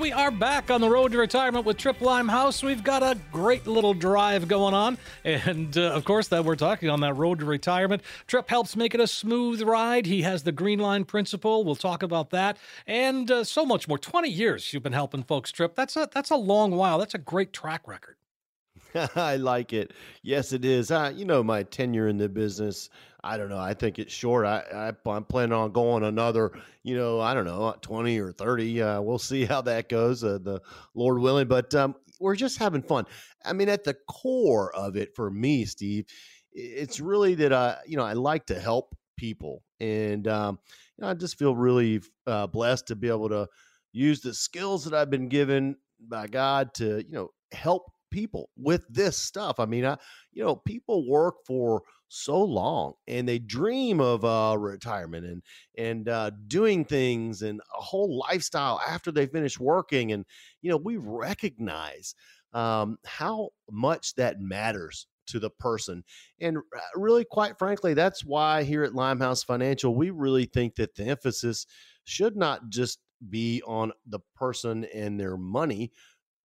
[0.00, 2.62] We are back on the road to retirement with Tripp Limehouse.
[2.62, 4.96] We've got a great little drive going on.
[5.24, 8.00] And uh, of course, that we're talking on that road to retirement.
[8.26, 10.06] Tripp helps make it a smooth ride.
[10.06, 11.64] He has the Green Line principle.
[11.64, 13.98] We'll talk about that and uh, so much more.
[13.98, 15.74] 20 years you've been helping folks, Tripp.
[15.74, 16.98] That's a, that's a long while.
[16.98, 18.16] That's a great track record.
[19.16, 19.92] I like it.
[20.22, 20.90] Yes, it is.
[20.90, 22.88] Uh, you know, my tenure in the business,
[23.22, 23.58] I don't know.
[23.58, 24.46] I think it's short.
[24.46, 28.82] I, I am planning on going another, you know, I don't know, 20 or 30.
[28.82, 30.60] Uh, we'll see how that goes, uh, the
[30.94, 31.48] Lord willing.
[31.48, 33.06] But um, we're just having fun.
[33.44, 36.06] I mean, at the core of it for me, Steve,
[36.52, 40.58] it's really that I, you know, I like to help people, and um,
[40.98, 43.46] you know, I just feel really uh, blessed to be able to
[43.92, 48.84] use the skills that I've been given by God to, you know, help people with
[48.88, 49.58] this stuff.
[49.58, 49.96] I mean, I,
[50.32, 55.42] you know, people work for so long and they dream of uh, retirement and
[55.78, 60.12] and uh, doing things and a whole lifestyle after they finish working.
[60.12, 60.24] And
[60.60, 62.14] you know, we recognize
[62.52, 66.02] um, how much that matters to the person.
[66.40, 70.96] And uh, really, quite frankly, that's why here at Limehouse Financial, we really think that
[70.96, 71.66] the emphasis
[72.04, 75.92] should not just be on the person and their money,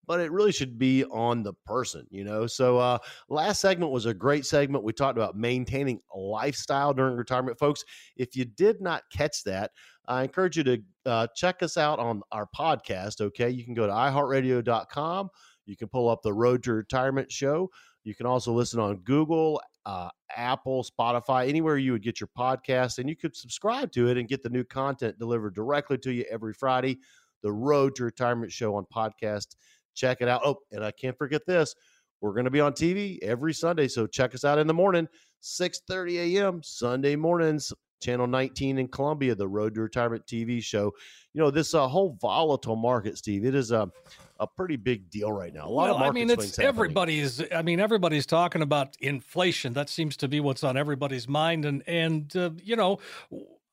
[0.07, 2.47] but it really should be on the person, you know.
[2.47, 2.97] So, uh,
[3.29, 4.83] last segment was a great segment.
[4.83, 7.83] We talked about maintaining a lifestyle during retirement, folks.
[8.15, 9.71] If you did not catch that,
[10.07, 13.21] I encourage you to uh, check us out on our podcast.
[13.21, 15.29] Okay, you can go to iHeartRadio.com.
[15.65, 17.69] You can pull up the Road to Retirement show.
[18.03, 22.99] You can also listen on Google, uh, Apple, Spotify, anywhere you would get your podcast,
[22.99, 26.23] and you could subscribe to it and get the new content delivered directly to you
[26.29, 26.99] every Friday.
[27.41, 29.55] The Road to Retirement show on podcast
[29.95, 30.41] Check it out.
[30.45, 31.73] Oh, and I can't forget this.
[32.21, 35.07] We're going to be on TV every Sunday, so check us out in the morning,
[35.41, 36.61] 6:30 a.m.
[36.63, 40.91] Sunday mornings, Channel 19 in Columbia, the Road to Retirement TV show.
[41.33, 43.91] You know, this uh, whole volatile market, Steve, it is a
[44.39, 45.67] a pretty big deal right now.
[45.67, 47.41] A lot well, of market I mean, it's everybody's.
[47.53, 49.73] I mean, everybody's talking about inflation.
[49.73, 52.99] That seems to be what's on everybody's mind, and and uh, you know,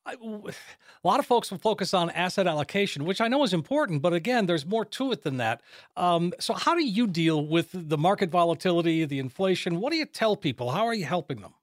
[0.05, 4.01] I, a lot of folks will focus on asset allocation, which I know is important,
[4.01, 5.61] but again, there's more to it than that.
[5.95, 9.79] Um, so, how do you deal with the market volatility, the inflation?
[9.79, 10.71] What do you tell people?
[10.71, 11.53] How are you helping them?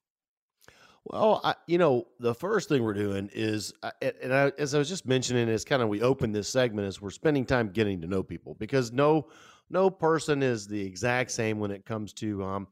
[1.05, 4.79] Well, I, you know, the first thing we're doing is, uh, and I, as I
[4.79, 8.00] was just mentioning, is kind of we open this segment is we're spending time getting
[8.03, 9.29] to know people because no,
[9.70, 12.68] no person is the exact same when it comes to, um,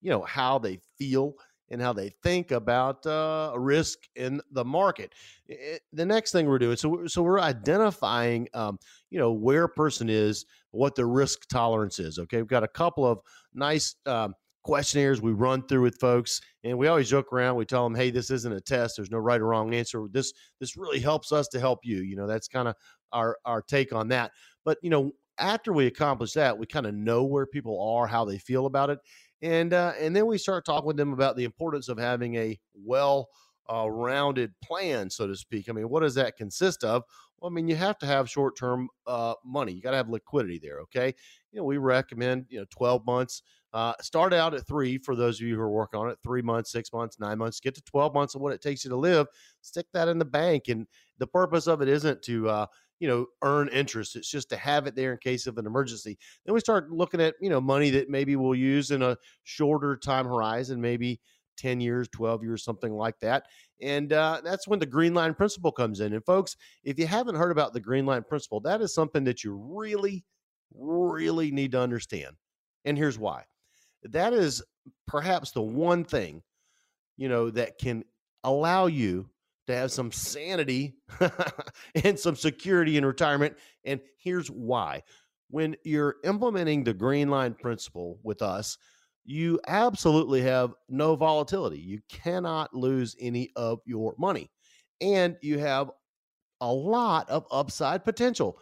[0.00, 1.34] you know, how they feel
[1.72, 5.14] and how they think about uh, risk in the market.
[5.48, 8.78] It, the next thing we're doing, so we're, so we're identifying, um,
[9.10, 12.18] you know, where a person is, what their risk tolerance is.
[12.18, 13.20] Okay, we've got a couple of
[13.54, 17.56] nice um, questionnaires we run through with folks, and we always joke around.
[17.56, 18.96] We tell them, "Hey, this isn't a test.
[18.96, 20.06] There's no right or wrong answer.
[20.10, 22.76] This this really helps us to help you." You know, that's kind of
[23.12, 24.30] our our take on that.
[24.64, 28.24] But you know, after we accomplish that, we kind of know where people are, how
[28.24, 28.98] they feel about it,
[29.42, 32.58] and uh, and then we start talking with them about the importance of having a
[32.74, 33.28] well
[33.72, 35.68] uh, rounded plan, so to speak.
[35.68, 37.02] I mean, what does that consist of?
[37.40, 39.72] Well, I mean, you have to have short term uh, money.
[39.72, 40.80] You got to have liquidity there.
[40.82, 41.14] Okay,
[41.50, 43.42] you know, we recommend you know twelve months.
[43.74, 46.18] Uh, start out at three for those of you who are working on it.
[46.22, 47.58] Three months, six months, nine months.
[47.58, 49.26] Get to twelve months of what it takes you to live.
[49.60, 50.86] Stick that in the bank, and
[51.18, 52.66] the purpose of it isn't to uh,
[53.02, 54.14] you know earn interest.
[54.14, 56.16] It's just to have it there in case of an emergency.
[56.46, 59.96] Then we start looking at you know money that maybe we'll use in a shorter
[59.96, 61.20] time horizon, maybe
[61.56, 63.46] 10 years, 12 years, something like that.
[63.80, 66.12] And uh, that's when the green line principle comes in.
[66.12, 69.42] And folks, if you haven't heard about the green line principle, that is something that
[69.42, 70.24] you really,
[70.72, 72.36] really need to understand.
[72.84, 73.42] And here's why
[74.04, 74.62] that is
[75.08, 76.40] perhaps the one thing,
[77.16, 78.04] you know, that can
[78.44, 79.28] allow you
[79.66, 80.96] to have some sanity
[82.04, 83.56] and some security in retirement.
[83.84, 85.02] And here's why.
[85.50, 88.78] When you're implementing the green line principle with us,
[89.24, 91.78] you absolutely have no volatility.
[91.78, 94.50] You cannot lose any of your money.
[95.00, 95.90] And you have
[96.60, 98.58] a lot of upside potential.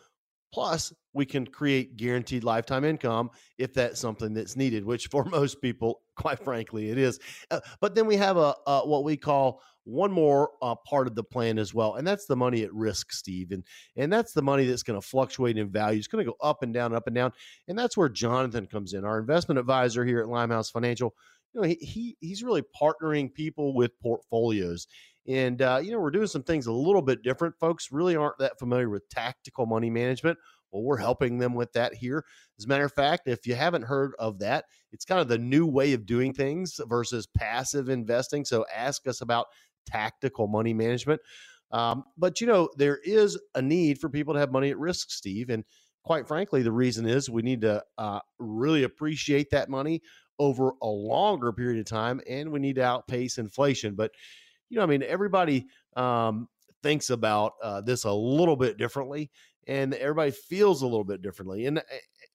[0.52, 5.60] Plus, we can create guaranteed lifetime income if that's something that's needed, which for most
[5.60, 7.18] people, quite frankly, it is.
[7.50, 11.14] Uh, but then we have a, a, what we call one more uh, part of
[11.14, 13.64] the plan as well, and that's the money at risk, Steve, and
[13.96, 15.98] and that's the money that's going to fluctuate in value.
[15.98, 17.32] It's going to go up and down, up and down,
[17.66, 21.14] and that's where Jonathan comes in, our investment advisor here at Limehouse Financial.
[21.54, 24.86] You know, he, he he's really partnering people with portfolios.
[25.28, 27.54] And, uh, you know, we're doing some things a little bit different.
[27.60, 30.38] Folks really aren't that familiar with tactical money management.
[30.72, 32.24] Well, we're helping them with that here.
[32.59, 35.38] As a matter of fact, if you haven't heard of that, it's kind of the
[35.38, 38.44] new way of doing things versus passive investing.
[38.44, 39.46] So ask us about
[39.87, 41.20] tactical money management.
[41.72, 45.11] Um, but you know, there is a need for people to have money at risk,
[45.11, 45.50] Steve.
[45.50, 45.64] And
[46.04, 50.02] quite frankly, the reason is we need to uh, really appreciate that money
[50.38, 53.94] over a longer period of time, and we need to outpace inflation.
[53.94, 54.11] But
[54.68, 56.48] you know, I mean, everybody um,
[56.83, 59.30] thinks about uh, this a little bit differently,
[59.70, 61.66] and everybody feels a little bit differently.
[61.66, 61.83] And uh,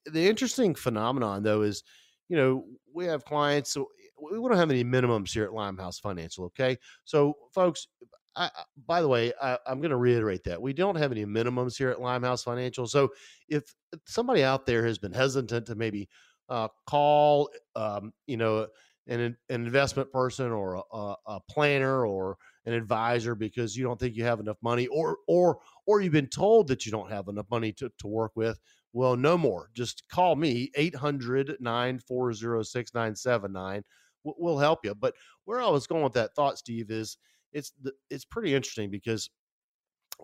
[0.06, 1.84] the interesting phenomenon, though, is
[2.30, 6.46] you know, we have clients we don't have any minimums here at Limehouse Financial.
[6.46, 7.88] Okay, so folks,
[8.36, 8.50] I,
[8.88, 11.90] by the way, I, am going to reiterate that we don't have any minimums here
[11.90, 12.88] at Limehouse Financial.
[12.88, 13.10] So
[13.50, 13.64] if
[14.06, 16.10] somebody out there has been hesitant to maybe
[16.50, 18.68] uh, call, um, you know,
[19.08, 24.16] an, an investment person or a, a, planner or an advisor because you don't think
[24.16, 27.46] you have enough money, or or or you've been told that you don't have enough
[27.50, 28.60] money to, to work with,
[28.94, 29.70] well, no more.
[29.74, 33.84] Just call me 800 940 6979
[34.26, 34.96] we'll help you.
[34.96, 35.14] But
[35.46, 37.18] where I was going with that thought, Steve, is
[37.54, 37.72] it's
[38.10, 39.30] it's pretty interesting because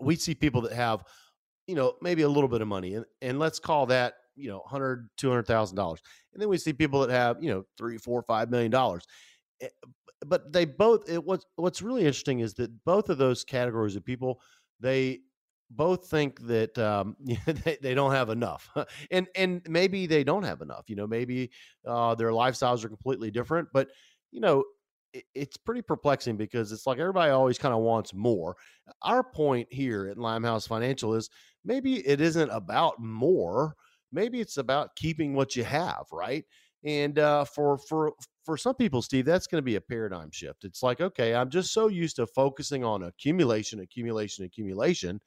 [0.00, 1.04] we see people that have,
[1.66, 4.62] you know, maybe a little bit of money, and and let's call that you know,
[4.66, 6.00] hundred, two hundred thousand dollars,
[6.32, 9.06] and then we see people that have you know three, four, five million dollars.
[9.60, 9.68] Eh,
[10.26, 11.08] But they both.
[11.08, 14.40] It, what's what's really interesting is that both of those categories of people,
[14.80, 15.20] they
[15.70, 18.70] both think that um, they, they don't have enough,
[19.10, 20.84] and and maybe they don't have enough.
[20.88, 21.50] You know, maybe
[21.86, 23.68] uh, their lifestyles are completely different.
[23.72, 23.88] But
[24.30, 24.64] you know,
[25.12, 28.56] it, it's pretty perplexing because it's like everybody always kind of wants more.
[29.02, 31.30] Our point here at Limehouse Financial is
[31.64, 33.74] maybe it isn't about more.
[34.12, 36.44] Maybe it's about keeping what you have, right?
[36.84, 38.12] And uh, for for
[38.44, 40.64] for some people, Steve, that's going to be a paradigm shift.
[40.64, 45.20] It's like, okay, I'm just so used to focusing on accumulation, accumulation, accumulation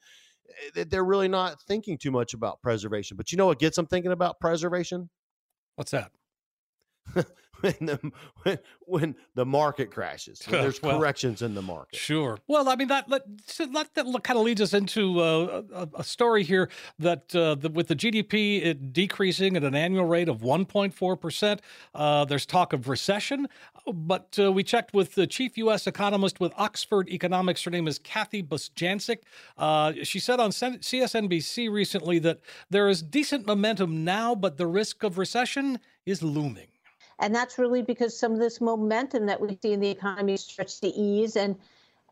[0.76, 3.16] Eh, they're really not thinking too much about preservation.
[3.16, 5.10] But you know what gets them thinking about preservation?
[5.76, 6.10] What's that?
[7.60, 10.42] when the when, when the market crashes.
[10.46, 11.98] When there's well, corrections in the market.
[11.98, 12.38] Sure.
[12.46, 13.24] Well, I mean that that,
[13.94, 17.88] that kind of leads us into uh, a, a, story here that, uh, the, with
[17.88, 21.60] the GDP decreasing at an annual rate of 1.4 percent,
[21.94, 23.48] uh, there's talk of recession.
[23.92, 25.86] But uh, we checked with the chief U.S.
[25.86, 27.62] economist with Oxford Economics.
[27.62, 29.18] Her name is Kathy Bostjancic.
[29.56, 35.04] Uh, she said on CSNBC recently that there is decent momentum now, but the risk
[35.04, 36.66] of recession is looming.
[37.18, 40.80] And that's really because some of this momentum that we see in the economy starts
[40.80, 41.36] to ease.
[41.36, 41.56] And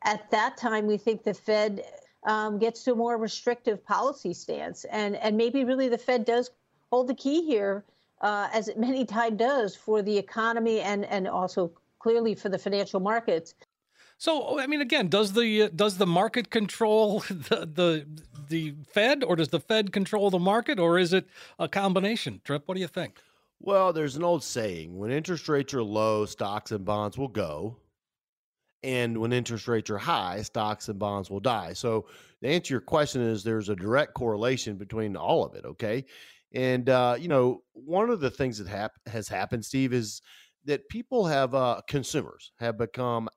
[0.02, 1.84] at that time, we think the Fed
[2.24, 4.84] um, gets to a more restrictive policy stance.
[4.84, 6.50] And, and maybe really the Fed does
[6.90, 7.84] hold the key here,
[8.22, 12.58] uh, as it many times does for the economy and, and also clearly for the
[12.58, 13.54] financial markets.
[14.16, 18.06] So, I mean, again, does the does the market control the, the
[18.48, 21.26] the Fed, or does the Fed control the market, or is it
[21.58, 22.40] a combination?
[22.44, 23.20] Tripp, what do you think?
[23.60, 27.78] Well, there's an old saying when interest rates are low, stocks and bonds will go.
[28.82, 31.72] And when interest rates are high, stocks and bonds will die.
[31.72, 32.06] So,
[32.42, 35.64] the answer to your question is there's a direct correlation between all of it.
[35.64, 36.04] Okay.
[36.52, 40.20] And, uh, you know, one of the things that hap- has happened, Steve, is
[40.66, 43.28] that people have, uh, consumers have become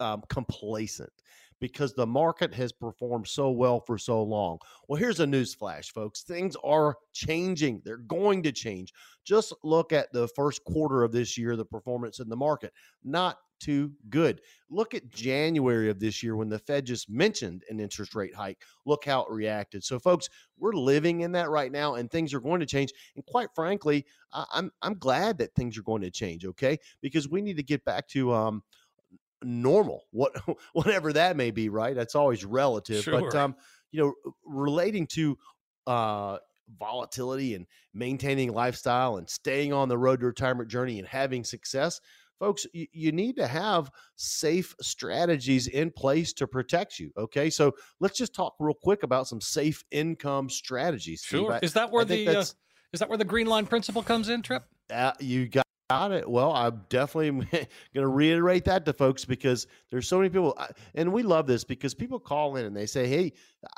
[0.00, 1.12] um, complacent.
[1.60, 4.58] Because the market has performed so well for so long.
[4.88, 6.22] Well, here's a news flash, folks.
[6.22, 7.82] Things are changing.
[7.84, 8.92] They're going to change.
[9.24, 12.72] Just look at the first quarter of this year, the performance in the market.
[13.02, 14.40] Not too good.
[14.70, 18.58] Look at January of this year when the Fed just mentioned an interest rate hike.
[18.84, 19.84] Look how it reacted.
[19.84, 20.28] So, folks,
[20.58, 22.92] we're living in that right now, and things are going to change.
[23.14, 26.44] And quite frankly, I'm I'm glad that things are going to change.
[26.44, 28.62] Okay, because we need to get back to um,
[29.46, 30.32] normal, what
[30.72, 31.68] whatever that may be.
[31.68, 31.94] Right?
[31.94, 33.04] That's always relative.
[33.04, 33.20] Sure.
[33.20, 33.56] But um,
[33.92, 35.38] you know, relating to
[35.86, 36.38] uh
[36.80, 42.00] volatility and maintaining lifestyle and staying on the road to retirement journey and having success
[42.38, 47.10] folks, you, you, need to have safe strategies in place to protect you.
[47.16, 47.50] Okay.
[47.50, 51.22] So let's just talk real quick about some safe income strategies.
[51.24, 51.52] Sure.
[51.52, 52.40] I, is that where the uh,
[52.92, 54.64] is that where the green line principle comes in, Tripp?
[54.92, 56.28] Uh, you got Got it.
[56.28, 60.58] Well, I'm definitely going to reiterate that to folks because there's so many people,
[60.96, 63.32] and we love this because people call in and they say, "Hey,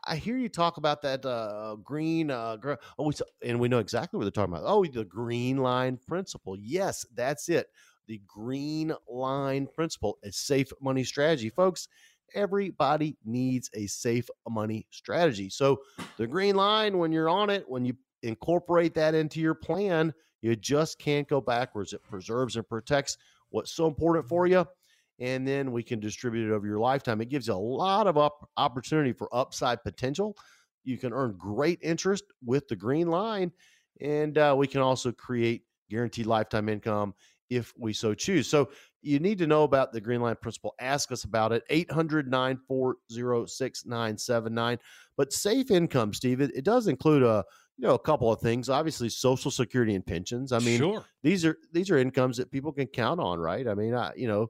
[0.07, 2.57] I hear you talk about that uh, green, uh,
[2.99, 3.13] oh,
[3.45, 4.65] and we know exactly what they're talking about.
[4.67, 6.57] Oh, the green line principle.
[6.59, 7.67] Yes, that's it
[8.09, 11.51] the green line principle, a safe money strategy.
[11.51, 11.87] Folks,
[12.35, 15.51] everybody needs a safe money strategy.
[15.51, 15.79] So,
[16.17, 20.57] the green line, when you're on it, when you incorporate that into your plan, you
[20.57, 21.93] just can't go backwards.
[21.93, 23.19] It preserves and protects
[23.51, 24.67] what's so important for you.
[25.21, 27.21] And then we can distribute it over your lifetime.
[27.21, 30.37] It gives you a lot of up opportunity for upside potential.
[30.85, 33.53] You can earn great interest with the green line.
[34.01, 37.15] And uh, we can also create guaranteed lifetime income
[37.51, 38.49] if we so choose.
[38.49, 38.71] So
[39.03, 40.75] you need to know about the Green Line Principle.
[40.81, 41.63] Ask us about it.
[41.71, 44.79] 800 940 6979.
[45.17, 47.45] But safe income, Steve, it, it, does include a
[47.77, 48.69] you know a couple of things.
[48.69, 50.53] Obviously, Social Security and pensions.
[50.53, 51.05] I mean, sure.
[51.23, 53.67] these are these are incomes that people can count on, right?
[53.67, 54.49] I mean, I, you know,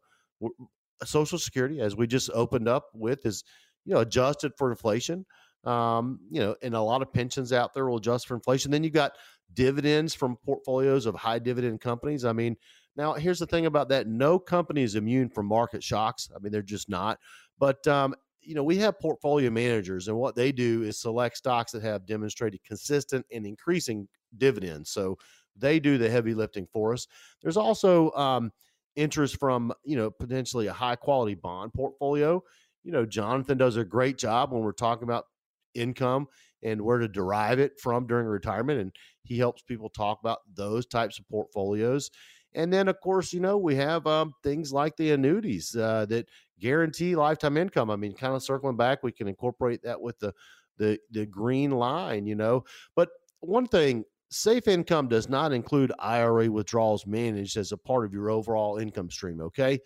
[1.05, 3.45] Social Security, as we just opened up with, is
[3.85, 5.27] you know adjusted for inflation.
[5.65, 8.71] Um, you know, and a lot of pensions out there will adjust for inflation.
[8.71, 9.13] Then you got
[9.55, 12.25] dividends from portfolios of high dividend companies.
[12.25, 12.57] I mean,
[12.99, 16.29] now, here's the thing about that no company is immune from market shocks.
[16.35, 17.19] I mean, they're just not.
[17.59, 21.73] But, um, you know, we have portfolio managers, and what they do is select stocks
[21.73, 24.91] that have demonstrated consistent and increasing dividends.
[24.91, 25.17] So
[25.57, 27.07] they do the heavy lifting for us.
[27.41, 28.51] There's also um,
[28.97, 32.43] interest from, you know, potentially a high quality bond portfolio.
[32.83, 35.27] You know, Jonathan does a great job when we're talking about
[35.75, 36.27] income
[36.63, 38.81] and where to derive it from during retirement.
[38.81, 38.93] And
[39.23, 42.11] he helps people talk about those types of portfolios.
[42.55, 46.29] And then, of course, you know, we have um, things like the annuities uh, that
[46.59, 47.91] guarantee lifetime income.
[47.91, 50.33] I mean, kind of circling back, we can incorporate that with the
[50.79, 52.65] the the green line, you know.
[52.97, 58.13] But one thing, safe income does not include IRA withdrawals managed as a part of
[58.13, 59.41] your overall income stream.
[59.41, 59.79] Okay,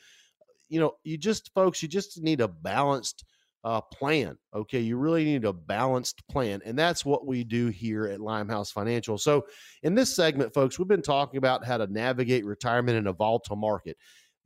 [0.69, 3.25] you know, you just folks, you just need a balanced
[3.65, 4.37] uh, plan.
[4.55, 8.71] Okay, you really need a balanced plan, and that's what we do here at Limehouse
[8.71, 9.19] Financial.
[9.19, 9.47] So,
[9.83, 13.57] in this segment, folks, we've been talking about how to navigate retirement in a volatile
[13.57, 13.97] market.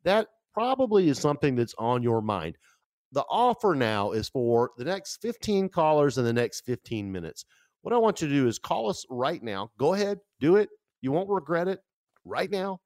[0.05, 2.57] That probably is something that's on your mind.
[3.13, 7.45] The offer now is for the next 15 callers in the next 15 minutes.
[7.83, 9.71] What I want you to do is call us right now.
[9.79, 10.69] Go ahead, do it.
[11.01, 11.81] You won't regret it.
[12.25, 12.81] Right now,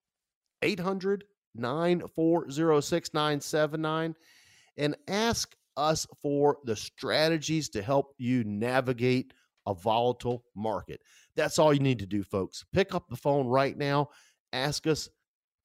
[0.62, 1.24] 800
[1.54, 4.14] 940 6979
[4.76, 9.32] and ask us for the strategies to help you navigate
[9.66, 11.00] a volatile market.
[11.36, 12.64] That's all you need to do, folks.
[12.72, 14.08] Pick up the phone right now,
[14.52, 15.08] ask us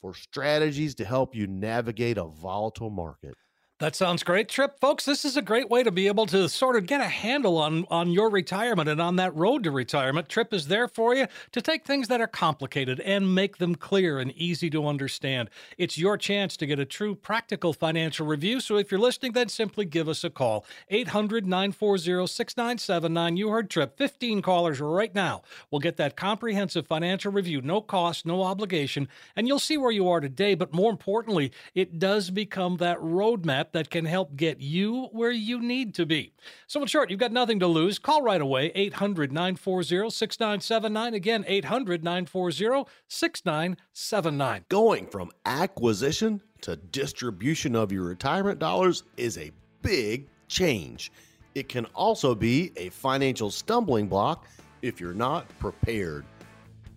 [0.02, 3.36] for strategies to help you navigate a volatile market.
[3.80, 4.80] That sounds great, Tripp.
[4.80, 7.58] Folks, this is a great way to be able to sort of get a handle
[7.58, 10.30] on, on your retirement and on that road to retirement.
[10.30, 14.18] Tripp is there for you to take things that are complicated and make them clear
[14.18, 15.50] and easy to understand.
[15.78, 18.62] It's your chance to get a true practical financial review.
[18.62, 20.66] So if you're listening, then simply give us a call.
[20.88, 23.36] 800 940 6979.
[23.36, 23.98] You heard Tripp.
[23.98, 27.62] 15 callers right now will get that comprehensive financial review.
[27.62, 29.10] No cost, no obligation.
[29.36, 30.56] And you'll see where you are today.
[30.56, 35.60] But more importantly, it does become that roadmap that can help get you where you
[35.60, 36.34] need to be.
[36.68, 38.00] So, in short, you've got nothing to lose.
[38.00, 41.14] Call right away 800 940 6979.
[41.14, 44.66] Again, 800 940 6979.
[44.70, 49.52] Going from acquisition to distribution of your retirement dollars is a
[49.82, 51.12] big change.
[51.54, 54.48] It can also be a financial stumbling block
[54.82, 56.26] if you're not prepared.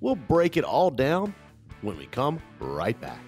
[0.00, 1.34] We'll break it all down
[1.82, 3.27] when we come right back.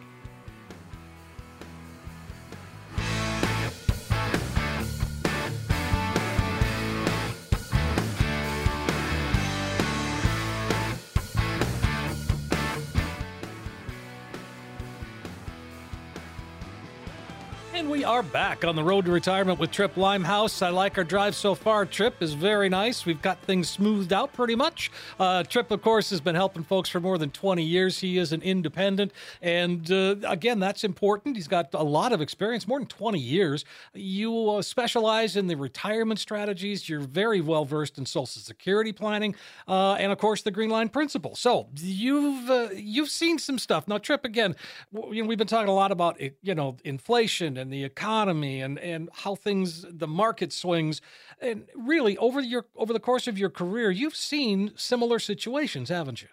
[18.01, 20.63] We are back on the road to retirement with Tripp Limehouse.
[20.63, 21.85] I like our drive so far.
[21.85, 23.05] Tripp is very nice.
[23.05, 24.91] We've got things smoothed out pretty much.
[25.19, 27.99] Uh, Tripp, of course, has been helping folks for more than 20 years.
[27.99, 29.13] He is an independent.
[29.43, 31.37] And uh, again, that's important.
[31.37, 33.67] He's got a lot of experience, more than 20 years.
[33.93, 36.89] You uh, specialize in the retirement strategies.
[36.89, 39.37] You're very well versed in Social Security planning,
[39.69, 41.35] uh, and of course, the Green Line Principle.
[41.37, 43.87] So you've uh, you've seen some stuff.
[43.87, 44.57] Now, Tripp, again,
[44.91, 48.79] you know, we've been talking a lot about you know inflation and the economy and
[48.79, 51.01] and how things the market swings
[51.41, 56.23] and really over your over the course of your career you've seen similar situations haven't
[56.23, 56.29] you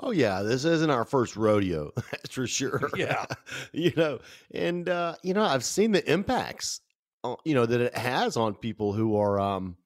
[0.00, 2.90] Oh yeah, this isn't our first rodeo, that's for sure.
[2.96, 3.26] Yeah.
[3.72, 4.20] you know,
[4.50, 6.80] and uh, you know, I've seen the impacts,
[7.24, 9.76] uh, you know, that it has on people who are um,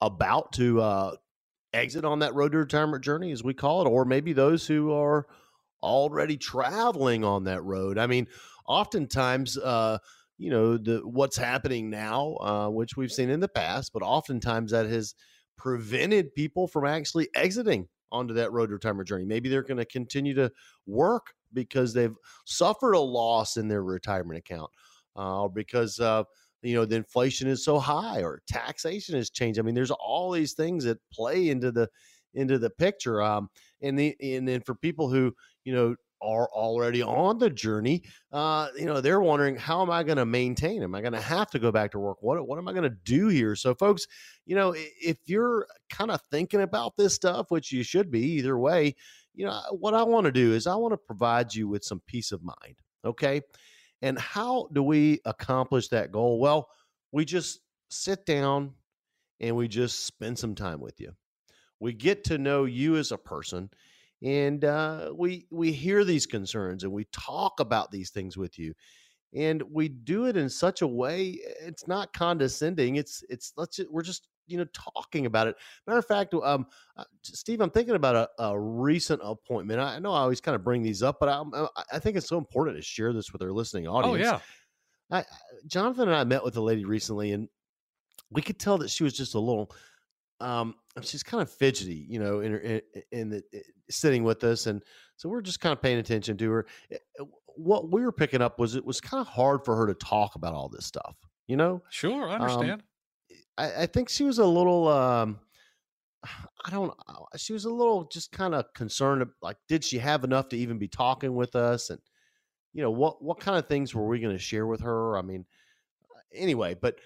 [0.00, 1.16] about to uh,
[1.72, 4.92] exit on that road to retirement journey, as we call it, or maybe those who
[4.92, 5.26] are
[5.82, 7.98] already traveling on that road.
[7.98, 8.26] I mean,
[8.66, 9.98] oftentimes, uh,
[10.38, 14.70] you know, the what's happening now, uh, which we've seen in the past, but oftentimes
[14.70, 15.14] that has
[15.56, 19.24] prevented people from actually exiting onto that road to retirement journey.
[19.24, 20.50] Maybe they're going to continue to
[20.86, 22.14] work because they've
[22.46, 24.70] suffered a loss in their retirement account,
[25.16, 26.22] uh, or because uh,
[26.62, 29.58] you know the inflation is so high, or taxation has changed.
[29.58, 31.88] I mean, there's all these things that play into the
[32.34, 33.20] into the picture.
[33.22, 33.48] Um,
[33.82, 35.34] and the and then for people who
[35.64, 38.02] you know are already on the journey,
[38.32, 40.82] uh, you know, they're wondering how am I going to maintain?
[40.82, 42.18] Am I going to have to go back to work?
[42.20, 43.54] What what am I going to do here?
[43.54, 44.06] So, folks,
[44.46, 48.58] you know, if you're kind of thinking about this stuff, which you should be either
[48.58, 48.94] way,
[49.34, 52.02] you know, what I want to do is I want to provide you with some
[52.06, 52.76] peace of mind.
[53.04, 53.42] Okay.
[54.02, 56.38] And how do we accomplish that goal?
[56.38, 56.68] Well,
[57.12, 58.74] we just sit down
[59.40, 61.12] and we just spend some time with you.
[61.80, 63.70] We get to know you as a person
[64.22, 68.74] and uh, we we hear these concerns and we talk about these things with you
[69.34, 74.02] and we do it in such a way it's not condescending it's it's let's we're
[74.02, 75.56] just you know talking about it.
[75.86, 76.66] Matter of fact um
[76.96, 80.64] uh, steve i'm thinking about a, a recent appointment i know i always kind of
[80.64, 83.52] bring these up but I, I think it's so important to share this with our
[83.52, 84.28] listening audience.
[84.28, 84.40] oh
[85.12, 85.24] yeah I,
[85.66, 87.48] jonathan and i met with a lady recently and
[88.30, 89.70] we could tell that she was just a little
[90.40, 92.82] um, she's kind of fidgety, you know, in, in,
[93.12, 93.60] in the eh,
[93.90, 94.82] sitting with us, and
[95.16, 96.66] so we're just kind of paying attention to her.
[96.90, 96.96] Eh,
[97.56, 100.36] what we were picking up was it was kind of hard for her to talk
[100.36, 101.16] about all this stuff,
[101.48, 101.82] you know.
[101.90, 102.82] Sure, I Um, understand.
[103.56, 105.40] I, I think she was a little, um,
[106.64, 110.24] I don't, uh, she was a little just kind of concerned, like, did she have
[110.24, 112.00] enough to even be talking with us, and
[112.74, 115.18] you know, what what kind of things were we going to share with her?
[115.18, 115.46] I mean,
[116.32, 116.96] anyway, but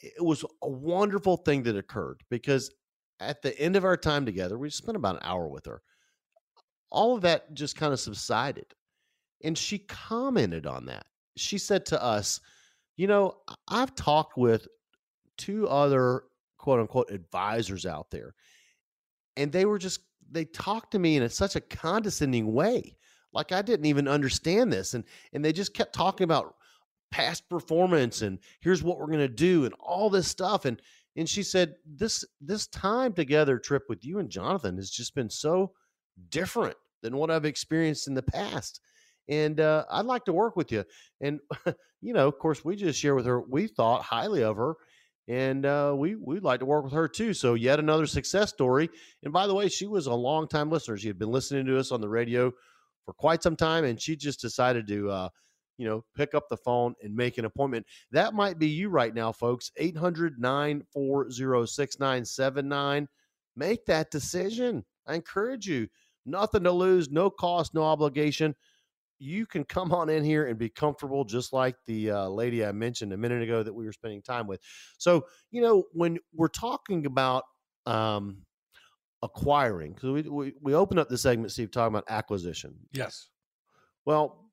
[0.00, 2.70] it was a wonderful thing that occurred because
[3.20, 5.82] at the end of our time together, we spent about an hour with her.
[6.90, 8.66] All of that just kind of subsided.
[9.42, 11.06] And she commented on that.
[11.36, 12.40] She said to us,
[12.96, 13.38] You know,
[13.68, 14.66] I've talked with
[15.36, 16.24] two other
[16.58, 18.34] quote unquote advisors out there,
[19.36, 22.96] and they were just, they talked to me in such a condescending way.
[23.32, 24.94] Like I didn't even understand this.
[24.94, 26.54] And, and they just kept talking about
[27.10, 30.80] past performance and here's what we're going to do and all this stuff and
[31.16, 35.30] and she said this this time together Tripp with you and Jonathan has just been
[35.30, 35.72] so
[36.30, 38.80] different than what I've experienced in the past
[39.28, 40.84] and uh, I'd like to work with you
[41.20, 41.40] and
[42.02, 44.74] you know of course we just share with her we thought highly of her
[45.28, 48.88] and uh, we we'd like to work with her too so yet another success story
[49.22, 51.78] and by the way she was a long time listener she had been listening to
[51.78, 52.52] us on the radio
[53.04, 55.28] for quite some time and she just decided to uh,
[55.78, 57.86] you know, pick up the phone and make an appointment.
[58.10, 59.70] That might be you right now, folks.
[59.76, 63.08] 800 940 6979.
[63.56, 64.84] Make that decision.
[65.06, 65.88] I encourage you.
[66.24, 68.54] Nothing to lose, no cost, no obligation.
[69.18, 72.72] You can come on in here and be comfortable, just like the uh, lady I
[72.72, 74.60] mentioned a minute ago that we were spending time with.
[74.98, 77.44] So, you know, when we're talking about
[77.86, 78.38] um,
[79.22, 82.74] acquiring, because we, we, we opened up the segment, Steve, talking about acquisition.
[82.92, 83.28] Yes.
[84.04, 84.45] Well,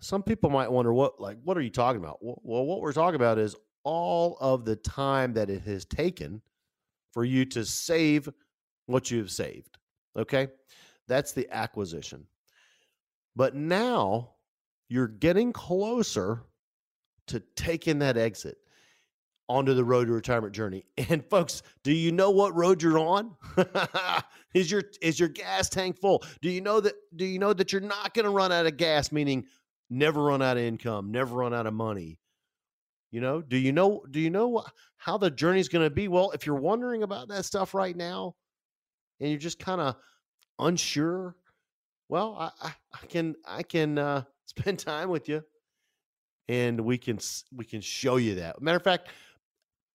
[0.00, 2.18] some people might wonder what like what are you talking about?
[2.20, 6.40] Well, what we're talking about is all of the time that it has taken
[7.12, 8.28] for you to save
[8.86, 9.78] what you've saved.
[10.16, 10.48] Okay?
[11.06, 12.26] That's the acquisition.
[13.36, 14.30] But now
[14.88, 16.42] you're getting closer
[17.28, 18.58] to taking that exit
[19.48, 20.84] onto the road to retirement journey.
[21.08, 23.36] And folks, do you know what road you're on?
[24.54, 26.22] is your is your gas tank full?
[26.40, 28.76] Do you know that do you know that you're not going to run out of
[28.76, 29.46] gas meaning
[29.94, 32.18] never run out of income, never run out of money?
[33.10, 34.64] You know, do you know do you know
[34.96, 36.08] how the journey's going to be?
[36.08, 38.34] Well, if you're wondering about that stuff right now
[39.20, 39.96] and you're just kind of
[40.58, 41.36] unsure,
[42.08, 42.72] well, I, I,
[43.02, 45.44] I can I can uh, spend time with you
[46.48, 47.18] and we can
[47.54, 48.60] we can show you that.
[48.60, 49.08] Matter of fact,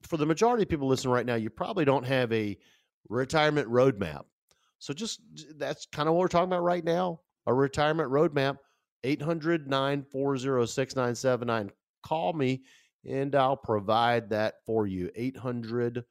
[0.03, 2.57] for the majority of people listening right now, you probably don't have a
[3.09, 4.23] retirement roadmap.
[4.79, 5.21] So just
[5.57, 8.57] that's kind of what we're talking about right now, a retirement roadmap.
[9.03, 11.71] 800 940 6979.
[12.03, 12.63] Call me
[13.07, 15.09] and I'll provide that for you.
[15.15, 16.03] 800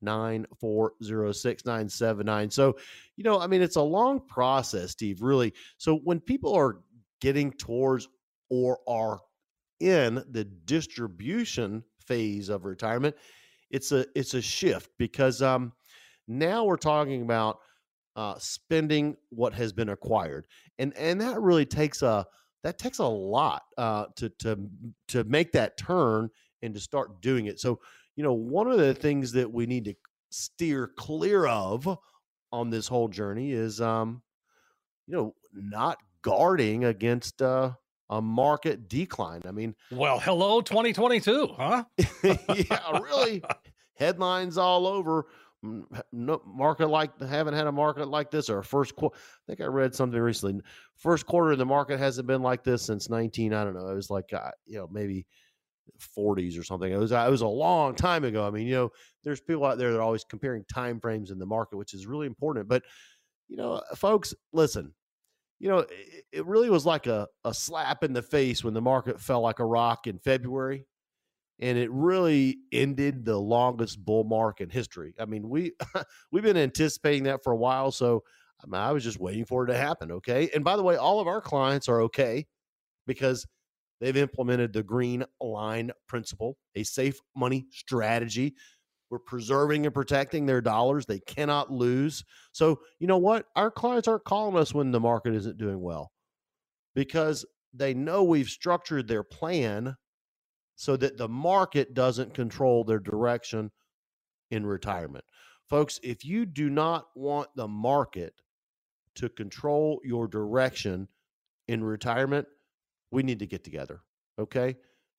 [0.00, 2.50] 940 6979.
[2.50, 2.76] So,
[3.16, 5.52] you know, I mean, it's a long process, Steve, really.
[5.76, 6.80] So when people are
[7.20, 8.08] getting towards
[8.50, 9.20] or are
[9.80, 13.16] in the distribution phase of retirement,
[13.70, 15.72] it's a it's a shift because um
[16.26, 17.58] now we're talking about
[18.16, 20.46] uh, spending what has been acquired,
[20.78, 22.26] and and that really takes a
[22.64, 24.58] that takes a lot uh, to to
[25.08, 26.30] to make that turn
[26.62, 27.60] and to start doing it.
[27.60, 27.80] So
[28.16, 29.94] you know, one of the things that we need to
[30.30, 31.98] steer clear of
[32.52, 34.22] on this whole journey is um,
[35.06, 37.72] you know, not guarding against uh,
[38.10, 39.42] a market decline.
[39.46, 41.84] I mean, well, hello 2022, huh?
[42.24, 43.42] yeah, really.
[43.94, 45.26] Headlines all over.
[46.12, 49.16] No market like haven't had a market like this or first quarter.
[49.16, 50.62] I think I read something recently.
[50.96, 53.52] First quarter in the market hasn't been like this since 19.
[53.52, 53.88] I don't know.
[53.88, 55.26] It was like uh, you know maybe
[56.16, 56.92] 40s or something.
[56.92, 58.46] It was it was a long time ago.
[58.46, 58.90] I mean, you know,
[59.24, 62.06] there's people out there that are always comparing time frames in the market, which is
[62.06, 62.68] really important.
[62.68, 62.84] But
[63.48, 64.94] you know, folks, listen
[65.58, 65.90] you know, it,
[66.32, 69.58] it really was like a, a slap in the face when the market fell like
[69.58, 70.86] a rock in February.
[71.60, 75.14] And it really ended the longest bull market in history.
[75.18, 75.72] I mean, we
[76.32, 78.22] we've been anticipating that for a while, so
[78.62, 80.12] I, mean, I was just waiting for it to happen.
[80.12, 82.46] Okay, and by the way, all of our clients are okay
[83.06, 83.46] because
[84.00, 88.54] they've implemented the green line principle, a safe money strategy
[89.10, 91.06] we're preserving and protecting their dollars.
[91.06, 92.24] They cannot lose.
[92.52, 93.46] So, you know what?
[93.56, 96.12] Our clients aren't calling us when the market isn't doing well
[96.94, 99.96] because they know we've structured their plan
[100.78, 103.68] so that the market doesn't control their direction
[104.52, 105.24] in retirement.
[105.68, 108.32] Folks, if you do not want the market
[109.16, 111.08] to control your direction
[111.66, 112.46] in retirement,
[113.10, 114.02] we need to get together.
[114.38, 114.76] Okay?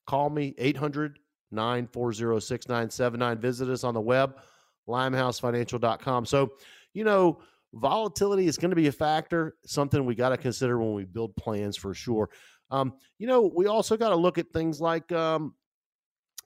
[0.08, 1.20] Call me 800
[1.52, 3.40] 940 6979.
[3.40, 4.40] Visit us on the web,
[4.88, 6.26] limehousefinancial.com.
[6.26, 6.54] So,
[6.94, 7.42] you know,
[7.74, 11.36] volatility is going to be a factor, something we got to consider when we build
[11.36, 12.30] plans for sure.
[12.72, 15.56] Um, you know, we also got to look at things like, um,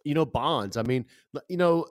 [0.04, 0.78] you know, bonds.
[0.78, 1.06] I mean,
[1.50, 1.86] you know,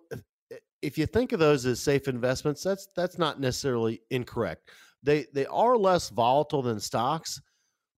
[0.83, 4.71] if you think of those as safe investments, that's that's not necessarily incorrect.
[5.03, 7.41] They they are less volatile than stocks,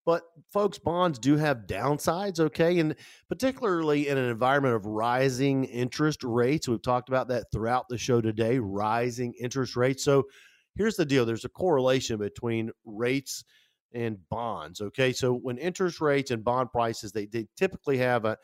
[0.04, 0.22] but
[0.52, 2.78] folks, bonds do have downsides, okay?
[2.78, 2.94] And
[3.28, 6.68] particularly in an environment of rising interest rates.
[6.68, 10.04] We've talked about that throughout the show today, rising interest rates.
[10.04, 10.24] So
[10.76, 13.44] here's the deal there's a correlation between rates
[13.94, 15.12] and bonds, okay?
[15.12, 18.36] So when interest rates and bond prices, they, they typically have a,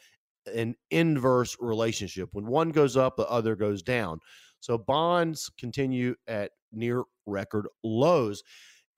[0.55, 2.31] an inverse relationship.
[2.33, 4.21] When one goes up, the other goes down.
[4.61, 8.43] So bonds continue at near record lows.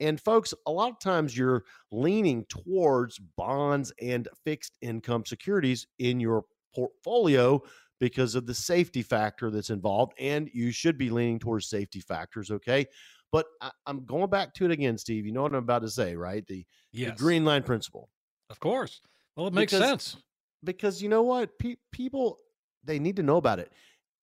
[0.01, 6.19] And folks, a lot of times you're leaning towards bonds and fixed income securities in
[6.21, 6.45] your
[6.75, 7.63] portfolio
[8.01, 10.13] because of the safety factor that's involved.
[10.19, 12.87] And you should be leaning towards safety factors, okay?
[13.33, 15.26] But I, am going back to it again, Steve.
[15.26, 16.47] You know what I'm about to say, right?
[16.47, 17.11] The, yes.
[17.11, 18.11] the green line principle.
[18.51, 19.01] Of course.
[19.37, 20.16] Well, it makes because, sense.
[20.62, 21.59] Because you know what?
[21.59, 22.39] Pe- people,
[22.85, 23.72] they need to know about it.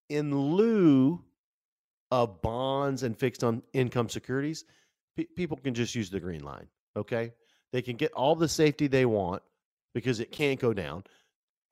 [0.08, 1.22] In lieu
[2.12, 4.64] of bonds and fixed on income securities,
[5.36, 6.68] people can just use the green line.
[6.96, 7.32] Okay.
[7.72, 9.42] They can get all the safety they want
[9.94, 11.04] because it can't go down.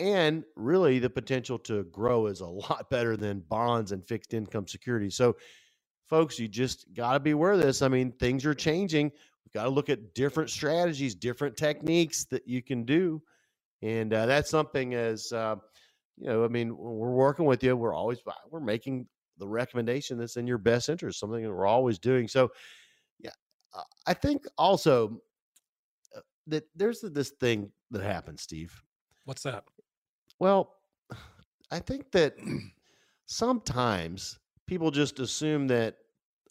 [0.00, 4.66] And really, the potential to grow is a lot better than bonds and fixed income
[4.66, 5.16] securities.
[5.16, 5.36] So,
[6.08, 7.82] folks, you just got to be aware of this.
[7.82, 9.10] I mean, things are changing.
[9.44, 13.22] We've got to look at different strategies, different techniques that you can do.
[13.82, 15.56] And uh, that's something as, uh,
[16.16, 17.76] you know, I mean, we're working with you.
[17.76, 18.18] We're always,
[18.50, 19.06] we're making
[19.38, 22.26] the recommendation that's in your best interest, something that we're always doing.
[22.26, 22.50] So,
[23.20, 23.30] yeah,
[24.06, 25.20] I think also
[26.16, 28.82] uh, that there's this thing that happens, Steve.
[29.24, 29.64] What's that?
[30.38, 30.74] Well,
[31.70, 32.34] I think that
[33.26, 34.38] sometimes
[34.68, 35.96] people just assume that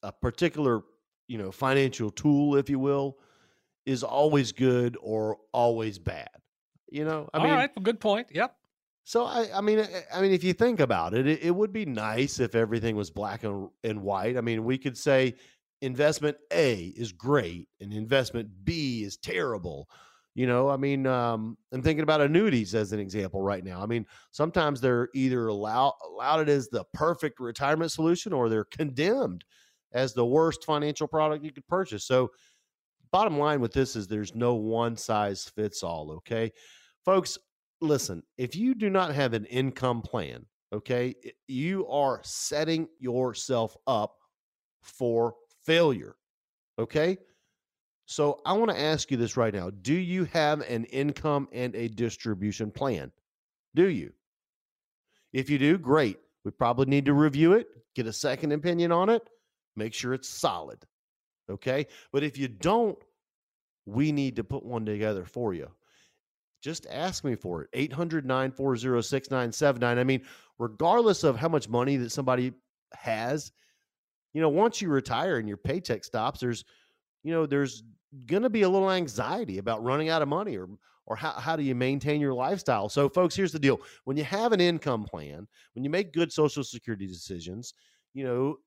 [0.04, 0.82] a particular,
[1.28, 3.18] you know, financial tool, if you will,
[3.86, 6.30] is always good or always bad.
[6.90, 8.28] You know, I All mean, right, good point.
[8.32, 8.54] Yep.
[9.06, 11.86] So I, I mean, I mean, if you think about it, it, it would be
[11.86, 14.36] nice if everything was black and, and white.
[14.36, 15.36] I mean, we could say
[15.82, 19.90] investment A is great and investment B is terrible.
[20.38, 23.82] You know, I mean, um, I'm thinking about annuities as an example right now.
[23.82, 28.64] I mean, sometimes they're either allow, allowed it as the perfect retirement solution or they're
[28.64, 29.44] condemned
[29.94, 32.06] as the worst financial product you could purchase.
[32.06, 32.30] So,
[33.12, 36.12] bottom line with this is there's no one size fits all.
[36.18, 36.52] Okay,
[37.04, 37.40] folks,
[37.82, 41.16] listen, if you do not have an income plan, okay,
[41.48, 44.14] you are setting yourself up
[44.84, 45.34] for
[45.66, 46.16] failure.
[46.78, 47.18] Okay.
[48.08, 49.70] So I want to ask you this right now.
[49.70, 53.12] Do you have an income and a distribution plan?
[53.76, 54.14] Do you?
[55.34, 56.18] If you do, great.
[56.46, 59.30] We probably need to review it, get a second opinion on it,
[59.76, 60.80] make sure it's solid.
[61.50, 61.86] Okay.
[62.14, 62.98] But if you don't,
[63.86, 65.70] we need to put one together for you.
[66.62, 67.70] Just ask me for it.
[67.74, 70.00] 800 940 6979.
[70.00, 70.22] I mean,
[70.60, 72.54] regardless of how much money that somebody
[72.94, 73.52] has,
[74.34, 76.64] you know, once you retire and your paycheck stops, there's,
[77.24, 77.84] you know, there's
[78.26, 80.68] going to be a little anxiety about running out of money or
[81.10, 82.90] or how, how do you maintain your lifestyle?
[82.90, 83.80] So folks here's the deal.
[84.04, 87.74] When you have an income plan when you make good social security decisions
[88.14, 88.58] you know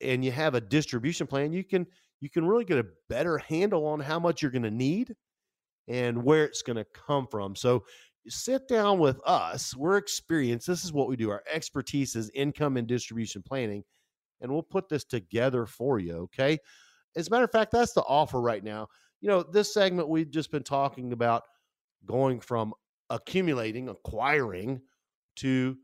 [0.00, 1.86] and you have a distribution plan you can
[2.20, 5.14] you can really get a better handle on how much you're going to need
[5.88, 7.56] and where it's going to come from.
[7.56, 7.84] So
[8.28, 9.74] sit down with us.
[9.74, 10.68] We're experienced.
[10.68, 11.30] This is what we do.
[11.30, 13.82] Our expertise is income and distribution planning
[14.42, 16.58] and we'll put this together for you okay
[17.16, 18.88] as a matter of fact that's the offer right now
[19.20, 21.42] you know this segment we've just been talking about
[22.04, 22.72] going from
[23.10, 24.80] accumulating acquiring
[25.36, 25.76] to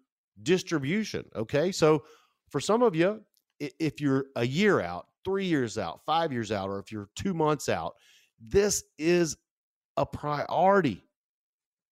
[0.43, 2.03] distribution okay so
[2.49, 3.20] for some of you
[3.59, 7.35] if you're a year out three years out five years out or if you're two
[7.35, 7.95] months out
[8.41, 9.37] this is
[9.97, 11.05] a priority.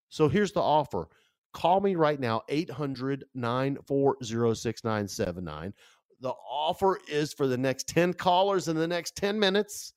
[0.10, 1.08] So here's the offer.
[1.54, 5.74] Call me right now, 800 940 6979.
[6.22, 9.94] The offer is for the next 10 callers in the next 10 minutes.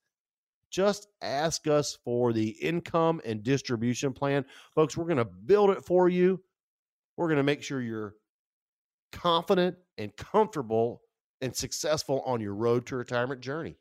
[0.71, 4.45] Just ask us for the income and distribution plan.
[4.75, 6.43] Folks, we're going to build it for you.
[7.17, 8.15] We're going to make sure you're
[9.13, 11.03] confident and comfortable
[11.41, 13.77] and successful on your road to retirement journey.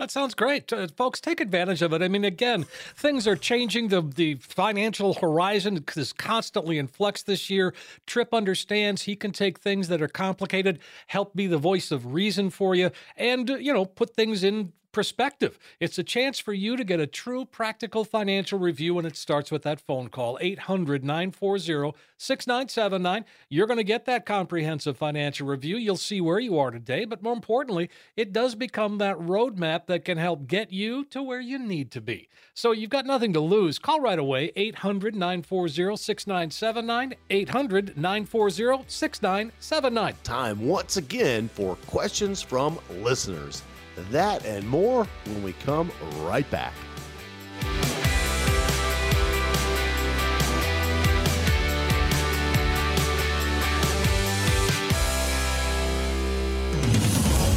[0.00, 0.72] That sounds great.
[0.72, 2.00] Uh, folks, take advantage of it.
[2.00, 2.64] I mean, again,
[2.96, 3.88] things are changing.
[3.88, 7.74] The, the financial horizon is constantly in flux this year.
[8.06, 10.78] Tripp understands he can take things that are complicated,
[11.08, 15.58] help be the voice of reason for you, and, you know, put things in perspective.
[15.78, 19.50] It's a chance for you to get a true practical financial review, and it starts
[19.50, 23.24] with that phone call 800 940 6979.
[23.48, 25.76] You're going to get that comprehensive financial review.
[25.76, 30.04] You'll see where you are today, but more importantly, it does become that roadmap that
[30.04, 32.28] can help get you to where you need to be.
[32.54, 33.78] So you've got nothing to lose.
[33.78, 37.14] Call right away 800 940 6979.
[37.30, 40.14] 800 940 6979.
[40.22, 43.62] Time once again for questions from listeners.
[44.10, 45.90] That and more when we come
[46.22, 46.74] right back.